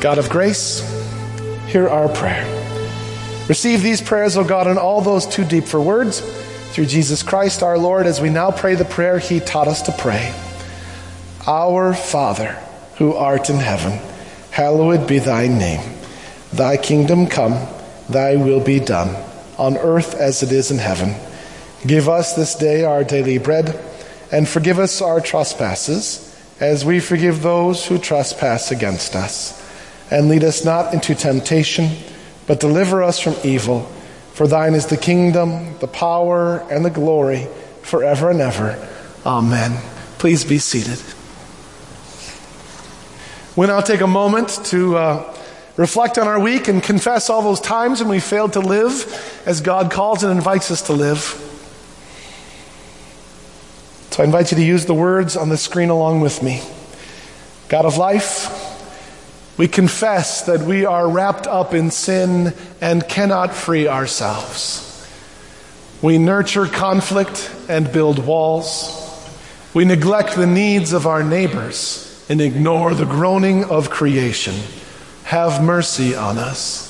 God 0.00 0.18
of 0.18 0.30
grace, 0.30 0.80
hear 1.66 1.88
our 1.88 2.08
prayer. 2.08 2.46
Receive 3.48 3.82
these 3.82 4.00
prayers, 4.00 4.36
O 4.36 4.44
God, 4.44 4.68
and 4.68 4.78
all 4.78 5.00
those 5.00 5.26
too 5.26 5.44
deep 5.44 5.64
for 5.64 5.80
words 5.80 6.20
through 6.70 6.86
Jesus 6.86 7.24
Christ 7.24 7.64
our 7.64 7.76
Lord, 7.78 8.06
as 8.06 8.20
we 8.20 8.30
now 8.30 8.52
pray 8.52 8.76
the 8.76 8.84
prayer 8.84 9.18
he 9.18 9.40
taught 9.40 9.66
us 9.66 9.82
to 9.82 9.92
pray. 9.92 10.32
Our 11.48 11.94
Father, 11.94 12.58
who 12.96 13.14
art 13.14 13.48
in 13.48 13.56
heaven, 13.56 13.98
hallowed 14.50 15.08
be 15.08 15.18
thy 15.18 15.46
name. 15.48 15.80
Thy 16.52 16.76
kingdom 16.76 17.26
come, 17.26 17.66
thy 18.06 18.36
will 18.36 18.60
be 18.60 18.80
done, 18.80 19.16
on 19.56 19.78
earth 19.78 20.14
as 20.14 20.42
it 20.42 20.52
is 20.52 20.70
in 20.70 20.76
heaven. 20.76 21.14
Give 21.86 22.06
us 22.06 22.34
this 22.34 22.54
day 22.54 22.84
our 22.84 23.02
daily 23.02 23.38
bread, 23.38 23.82
and 24.30 24.46
forgive 24.46 24.78
us 24.78 25.00
our 25.00 25.22
trespasses, 25.22 26.38
as 26.60 26.84
we 26.84 27.00
forgive 27.00 27.40
those 27.40 27.86
who 27.86 27.96
trespass 27.96 28.70
against 28.70 29.16
us. 29.16 29.58
And 30.10 30.28
lead 30.28 30.44
us 30.44 30.66
not 30.66 30.92
into 30.92 31.14
temptation, 31.14 31.92
but 32.46 32.60
deliver 32.60 33.02
us 33.02 33.20
from 33.20 33.36
evil. 33.42 33.90
For 34.34 34.46
thine 34.46 34.74
is 34.74 34.84
the 34.84 34.98
kingdom, 34.98 35.78
the 35.78 35.88
power, 35.88 36.58
and 36.70 36.84
the 36.84 36.90
glory 36.90 37.48
forever 37.80 38.28
and 38.28 38.42
ever. 38.42 38.86
Amen. 39.24 39.80
Please 40.18 40.44
be 40.44 40.58
seated. 40.58 41.00
We 43.58 43.66
now 43.66 43.80
take 43.80 44.02
a 44.02 44.06
moment 44.06 44.50
to 44.66 44.96
uh, 44.96 45.36
reflect 45.76 46.16
on 46.16 46.28
our 46.28 46.38
week 46.38 46.68
and 46.68 46.80
confess 46.80 47.28
all 47.28 47.42
those 47.42 47.60
times 47.60 47.98
when 47.98 48.08
we 48.08 48.20
failed 48.20 48.52
to 48.52 48.60
live 48.60 49.42
as 49.46 49.62
God 49.62 49.90
calls 49.90 50.22
and 50.22 50.30
invites 50.30 50.70
us 50.70 50.82
to 50.82 50.92
live. 50.92 51.18
So 54.12 54.22
I 54.22 54.26
invite 54.26 54.52
you 54.52 54.58
to 54.58 54.62
use 54.62 54.86
the 54.86 54.94
words 54.94 55.36
on 55.36 55.48
the 55.48 55.56
screen 55.56 55.90
along 55.90 56.20
with 56.20 56.40
me. 56.40 56.62
God 57.68 57.84
of 57.84 57.96
life, 57.96 58.48
we 59.58 59.66
confess 59.66 60.42
that 60.42 60.60
we 60.60 60.84
are 60.86 61.10
wrapped 61.10 61.48
up 61.48 61.74
in 61.74 61.90
sin 61.90 62.54
and 62.80 63.08
cannot 63.08 63.56
free 63.56 63.88
ourselves. 63.88 64.84
We 66.00 66.18
nurture 66.18 66.66
conflict 66.66 67.52
and 67.68 67.90
build 67.90 68.24
walls. 68.24 68.94
We 69.74 69.84
neglect 69.84 70.36
the 70.36 70.46
needs 70.46 70.92
of 70.92 71.08
our 71.08 71.24
neighbors 71.24 72.07
and 72.28 72.40
ignore 72.40 72.94
the 72.94 73.06
groaning 73.06 73.64
of 73.64 73.90
creation. 73.90 74.54
Have 75.24 75.62
mercy 75.62 76.14
on 76.14 76.38
us. 76.38 76.86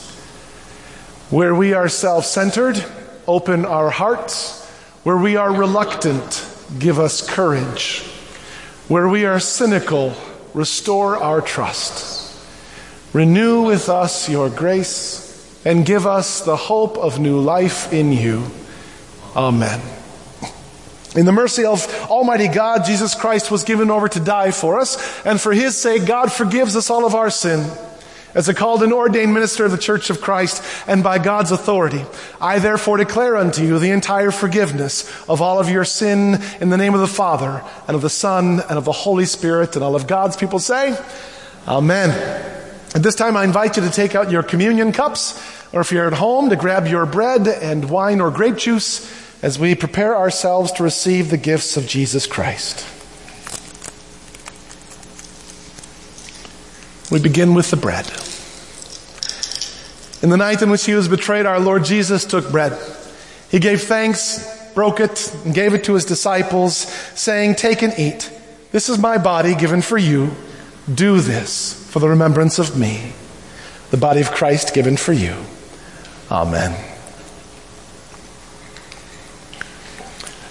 Where 1.31 1.55
we 1.55 1.75
are 1.75 1.89
self 1.89 2.25
centered, 2.25 2.85
open 3.27 3.65
our 3.65 3.91
hearts. 3.91 4.67
Where 5.05 5.17
we 5.17 5.37
are 5.37 5.53
reluctant, 5.53 6.47
give 6.79 6.99
us 6.99 7.27
courage. 7.27 8.01
Where 8.89 9.09
we 9.09 9.27
are 9.27 9.41
cynical, 9.41 10.15
restore 10.55 11.17
our 11.17 11.41
trust. 11.41 12.19
Renew 13.13 13.63
with 13.63 13.89
us 13.89 14.29
your 14.29 14.51
grace 14.51 15.29
and 15.65 15.85
give 15.85 16.07
us 16.07 16.41
the 16.43 16.57
hope 16.57 16.97
of 16.97 17.19
new 17.19 17.41
life 17.41 17.93
in 17.93 18.13
you. 18.13 18.45
Amen. 19.37 19.98
In 21.19 21.27
the 21.27 21.33
mercy 21.33 21.65
of 21.65 21.85
Almighty 22.09 22.47
God, 22.47 22.85
Jesus 22.85 23.17
Christ 23.17 23.51
was 23.51 23.65
given 23.65 23.91
over 23.91 24.09
to 24.09 24.21
die 24.21 24.53
for 24.53 24.79
us, 24.79 25.27
and 25.27 25.41
for 25.41 25.53
his 25.53 25.77
sake, 25.77 26.07
God 26.07 26.31
forgives 26.31 26.77
us 26.77 26.91
all 26.91 27.05
of 27.05 27.17
our 27.17 27.29
sin. 27.29 27.69
As 28.37 28.49
a 28.49 28.55
called 28.55 28.85
and 28.85 28.93
ordained 28.93 29.35
minister 29.35 29.65
of 29.65 29.73
the 29.73 29.79
Church 29.79 30.11
of 30.11 30.21
Christ, 30.21 30.63
and 30.87 31.03
by 31.03 31.19
God's 31.19 31.51
authority, 31.51 32.05
I 32.41 32.61
therefore 32.61 32.99
declare 32.99 33.37
unto 33.37 33.65
you 33.65 33.81
the 33.81 33.91
entire 33.91 34.31
forgiveness 34.31 35.11
of 35.29 35.43
all 35.43 35.59
of 35.59 35.69
your 35.69 35.85
sin 35.85 36.41
in 36.61 36.69
the 36.69 36.77
name 36.77 36.95
of 36.95 37.01
the 37.01 37.09
Father, 37.09 37.65
and 37.89 37.97
of 37.97 38.03
the 38.03 38.09
Son, 38.09 38.61
and 38.61 38.79
of 38.79 38.85
the 38.85 38.93
Holy 38.93 39.27
Spirit, 39.27 39.75
and 39.75 39.85
all 39.85 39.97
of 39.97 40.07
God's 40.07 40.37
people 40.37 40.61
say, 40.61 40.97
Amen. 41.67 42.11
At 42.95 43.03
this 43.03 43.17
time, 43.17 43.37
I 43.37 43.43
invite 43.43 43.77
you 43.77 43.83
to 43.83 43.91
take 43.91 44.15
out 44.15 44.31
your 44.31 44.45
communion 44.45 44.93
cups, 44.93 45.37
or 45.73 45.81
if 45.81 45.91
you're 45.91 46.07
at 46.07 46.13
home, 46.13 46.49
to 46.51 46.55
grab 46.55 46.87
your 46.87 47.07
bread 47.07 47.49
and 47.49 47.91
wine 47.91 48.21
or 48.21 48.31
grape 48.31 48.57
juice 48.57 49.28
as 49.43 49.59
we 49.59 49.75
prepare 49.75 50.17
ourselves 50.17 50.73
to 50.73 50.83
receive 50.83 51.31
the 51.31 51.37
gifts 51.37 51.77
of 51.77 51.87
Jesus 51.87 52.27
Christ. 52.27 52.87
We 57.11 57.21
begin 57.21 57.55
with 57.55 57.71
the 57.71 57.77
bread. 57.77 58.07
In 60.23 60.31
the 60.31 60.37
night 60.37 60.63
in 60.63 60.71
which 60.71 60.85
he 60.85 60.95
was 60.95 61.09
betrayed, 61.09 61.47
our 61.47 61.61
Lord 61.61 61.85
Jesus 61.85 62.25
took 62.25 62.51
bread. 62.51 62.77
He 63.51 63.61
gave 63.61 63.83
thanks, 63.83 64.45
broke 64.75 65.01
it, 65.01 65.33
and 65.45 65.55
gave 65.55 65.75
it 65.75 65.85
to 65.85 65.95
his 65.95 66.05
disciples, 66.05 66.77
saying, 67.15 67.55
Take 67.55 67.83
and 67.83 67.95
eat. 67.99 68.31
This 68.73 68.89
is 68.89 68.99
my 68.99 69.17
body 69.17 69.55
given 69.55 69.81
for 69.81 69.97
you. 69.97 70.33
Do 70.93 71.21
this 71.21 71.73
for 71.91 72.01
the 72.01 72.09
remembrance 72.09 72.59
of 72.59 72.79
me, 72.79 73.13
the 73.91 73.97
body 73.97 74.21
of 74.21 74.33
Christ 74.33 74.75
given 74.75 74.97
for 74.97 75.13
you. 75.13 75.37
Amen. 76.31 76.98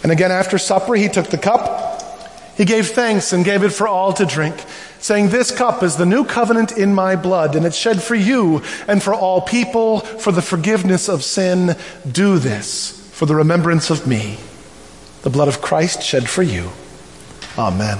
And 0.07 0.13
again, 0.13 0.31
after 0.31 0.57
supper, 0.57 0.95
he 0.95 1.09
took 1.09 1.27
the 1.27 1.37
cup. 1.37 2.01
He 2.55 2.63
gave 2.63 2.87
thanks 2.87 3.33
and 3.33 3.43
gave 3.43 3.61
it 3.61 3.71
for 3.71 3.89
all 3.89 4.13
to 4.13 4.25
drink, 4.25 4.55
saying, 4.99 5.27
This 5.27 5.51
cup 5.51 5.83
is 5.83 5.97
the 5.97 6.05
new 6.05 6.23
covenant 6.23 6.71
in 6.71 6.93
my 6.93 7.17
blood, 7.17 7.57
and 7.57 7.65
it's 7.65 7.75
shed 7.75 8.01
for 8.01 8.15
you 8.15 8.63
and 8.87 9.03
for 9.03 9.13
all 9.13 9.41
people 9.41 9.99
for 9.99 10.31
the 10.31 10.41
forgiveness 10.41 11.09
of 11.09 11.25
sin. 11.25 11.75
Do 12.09 12.39
this 12.39 13.09
for 13.11 13.25
the 13.25 13.35
remembrance 13.35 13.89
of 13.89 14.07
me, 14.07 14.37
the 15.23 15.29
blood 15.29 15.49
of 15.49 15.61
Christ 15.61 16.01
shed 16.01 16.29
for 16.29 16.41
you. 16.41 16.69
Amen. 17.57 17.97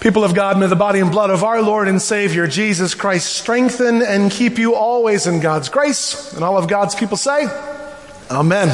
People 0.00 0.24
of 0.24 0.34
God, 0.34 0.58
may 0.58 0.66
the 0.66 0.76
body 0.76 1.00
and 1.00 1.10
blood 1.10 1.28
of 1.28 1.44
our 1.44 1.60
Lord 1.60 1.86
and 1.86 2.00
Savior 2.00 2.46
Jesus 2.46 2.94
Christ 2.94 3.34
strengthen 3.34 4.00
and 4.00 4.30
keep 4.30 4.56
you 4.56 4.74
always 4.74 5.26
in 5.26 5.40
God's 5.40 5.68
grace. 5.68 6.32
And 6.32 6.42
all 6.42 6.56
of 6.56 6.68
God's 6.68 6.94
people 6.94 7.18
say, 7.18 7.46
Amen. 8.30 8.70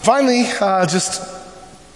Finally, 0.00 0.44
uh, 0.62 0.86
just 0.86 1.22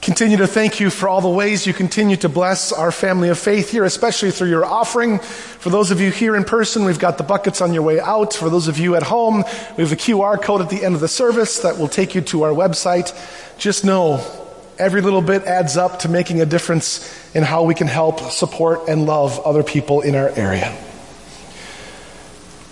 continue 0.03 0.37
to 0.37 0.47
thank 0.47 0.79
you 0.79 0.91
for 0.91 1.09
all 1.09 1.23
the 1.23 1.29
ways 1.31 1.67
you 1.67 1.73
continue 1.73 2.17
to 2.17 2.29
bless 2.29 2.71
our 2.71 2.93
family 2.93 3.31
of 3.31 3.39
faith 3.39 3.71
here, 3.71 3.85
especially 3.85 4.31
through 4.31 4.51
your 4.51 4.67
offering. 4.67 5.19
For 5.19 5.71
those 5.71 5.91
of 5.91 5.99
you 5.99 6.11
here 6.11 6.37
in 6.37 6.45
person, 6.45 6.85
we've 6.85 6.99
got 6.99 7.17
the 7.17 7.25
buckets 7.25 7.63
on 7.63 7.73
your 7.73 7.83
way 7.83 7.99
out. 7.99 8.35
For 8.35 8.51
those 8.51 8.69
of 8.69 8.79
you 8.79 8.95
at 8.95 9.05
home, 9.05 9.43
we 9.79 9.85
have 9.85 9.93
a 9.93 9.97
QR 9.97 10.39
code 10.43 10.61
at 10.61 10.69
the 10.69 10.85
end 10.85 10.95
of 10.95 11.01
the 11.01 11.09
service 11.09 11.61
that 11.61 11.79
will 11.79 11.89
take 11.89 12.15
you 12.15 12.21
to 12.21 12.43
our 12.43 12.51
website. 12.51 13.17
Just 13.57 13.87
know 13.87 14.42
every 14.83 15.01
little 15.01 15.23
bit 15.23 15.45
adds 15.45 15.77
up 15.77 16.01
to 16.01 16.09
making 16.09 16.41
a 16.41 16.47
difference 16.47 17.09
in 17.35 17.45
how 17.45 17.63
we 17.63 17.75
can 17.75 17.87
help 17.87 18.21
support 18.31 18.89
and 18.89 19.07
love 19.07 19.39
other 19.41 19.63
people 19.63 20.01
in 20.01 20.15
our 20.17 20.29
area. 20.31 20.77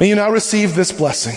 May 0.00 0.08
you 0.08 0.16
now 0.16 0.30
receive 0.30 0.74
this 0.74 0.90
blessing. 0.90 1.36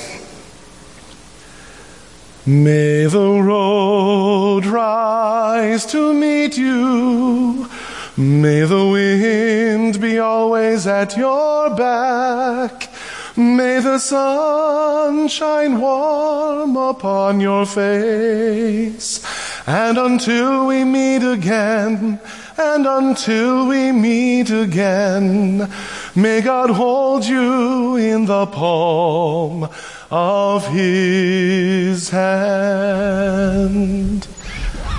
May 2.46 3.06
the 3.06 3.30
road 3.42 4.66
rise 4.66 5.86
to 5.88 6.14
meet 6.14 6.58
you. 6.58 7.70
May 8.18 8.62
the 8.62 8.86
wind 8.88 10.02
be 10.02 10.20
always 10.20 10.88
at 10.88 11.16
your 11.16 11.76
back. 11.76 12.92
May 13.38 13.80
the 13.80 14.00
sun 14.00 15.28
shine 15.28 15.80
warm 15.80 16.78
upon 16.78 17.40
your 17.40 17.66
face. 17.66 19.24
And 19.66 19.98
until 19.98 20.68
we 20.68 20.84
meet 20.84 21.24
again, 21.24 22.20
and 22.58 22.86
until 22.86 23.68
we 23.68 23.94
meet 23.94 24.50
again, 24.50 25.72
may 26.16 26.42
God 26.42 26.70
hold 26.70 27.26
you 27.26 27.96
in 27.96 28.26
the 28.26 28.46
palm 28.46 29.70
of 30.12 30.68
his 30.68 32.10
hand. 32.10 33.08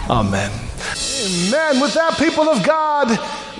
Amen. 0.08 0.50
Amen. 0.50 1.80
With 1.80 1.92
that, 1.94 2.16
people 2.18 2.48
of 2.48 2.64
God, 2.64 3.18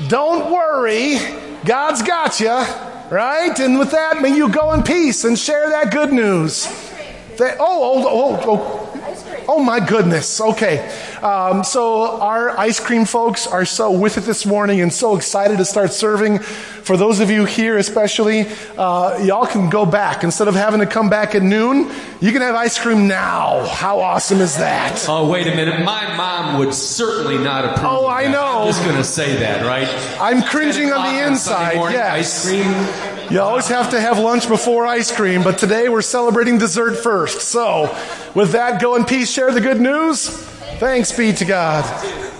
don't 0.08 0.50
worry. 0.50 1.18
God's 1.66 2.02
got 2.02 2.40
you, 2.40 2.64
right? 3.10 3.58
And 3.60 3.78
with 3.78 3.90
that, 3.90 4.22
may 4.22 4.34
you 4.34 4.48
go 4.48 4.72
in 4.72 4.82
peace 4.82 5.24
and 5.24 5.38
share 5.38 5.68
that 5.68 5.92
good 5.92 6.14
news. 6.14 6.66
Oh, 7.38 7.56
oh, 7.60 8.08
oh, 8.08 8.40
oh. 8.46 8.83
Oh 9.46 9.62
my 9.62 9.80
goodness. 9.80 10.40
Okay. 10.40 10.78
Um, 11.22 11.64
so 11.64 12.20
our 12.20 12.58
ice 12.58 12.80
cream 12.80 13.04
folks 13.04 13.46
are 13.46 13.64
so 13.64 13.90
with 13.90 14.16
it 14.18 14.22
this 14.22 14.46
morning 14.46 14.80
and 14.80 14.92
so 14.92 15.16
excited 15.16 15.58
to 15.58 15.64
start 15.64 15.92
serving. 15.92 16.38
For 16.38 16.96
those 16.96 17.20
of 17.20 17.30
you 17.30 17.44
here, 17.44 17.78
especially, 17.78 18.46
uh, 18.76 19.18
y'all 19.24 19.46
can 19.46 19.70
go 19.70 19.86
back 19.86 20.22
instead 20.24 20.48
of 20.48 20.54
having 20.54 20.80
to 20.80 20.86
come 20.86 21.08
back 21.08 21.34
at 21.34 21.42
noon. 21.42 21.90
You 22.20 22.32
can 22.32 22.42
have 22.42 22.54
ice 22.54 22.78
cream 22.78 23.06
now. 23.08 23.66
How 23.66 24.00
awesome 24.00 24.40
is 24.40 24.56
that? 24.58 25.04
Oh, 25.08 25.30
wait 25.30 25.46
a 25.46 25.54
minute. 25.54 25.84
My 25.84 26.14
mom 26.16 26.58
would 26.58 26.74
certainly 26.74 27.38
not 27.38 27.64
approve. 27.64 27.84
Oh, 27.90 28.06
I 28.08 28.28
know. 28.30 28.62
I'm 28.62 28.66
just 28.66 28.84
going 28.84 28.96
to 28.96 29.04
say 29.04 29.36
that, 29.36 29.64
right? 29.64 29.88
I'm 30.20 30.42
cringing 30.42 30.92
on 30.92 31.14
the 31.14 31.26
inside. 31.26 31.76
morning, 31.76 31.98
Yes. 31.98 32.44
Ice 32.46 32.48
cream. 32.48 33.13
You 33.30 33.40
always 33.40 33.68
have 33.68 33.90
to 33.90 34.00
have 34.00 34.18
lunch 34.18 34.48
before 34.48 34.86
ice 34.86 35.14
cream, 35.14 35.42
but 35.42 35.58
today 35.58 35.88
we're 35.88 36.02
celebrating 36.02 36.58
dessert 36.58 36.96
first. 36.96 37.40
So, 37.42 37.96
with 38.34 38.52
that, 38.52 38.80
go 38.80 38.96
in 38.96 39.04
peace, 39.04 39.30
share 39.30 39.50
the 39.50 39.60
good 39.60 39.80
news. 39.80 40.28
Thanks 40.28 41.16
be 41.16 41.32
to 41.32 41.44
God. 41.44 42.32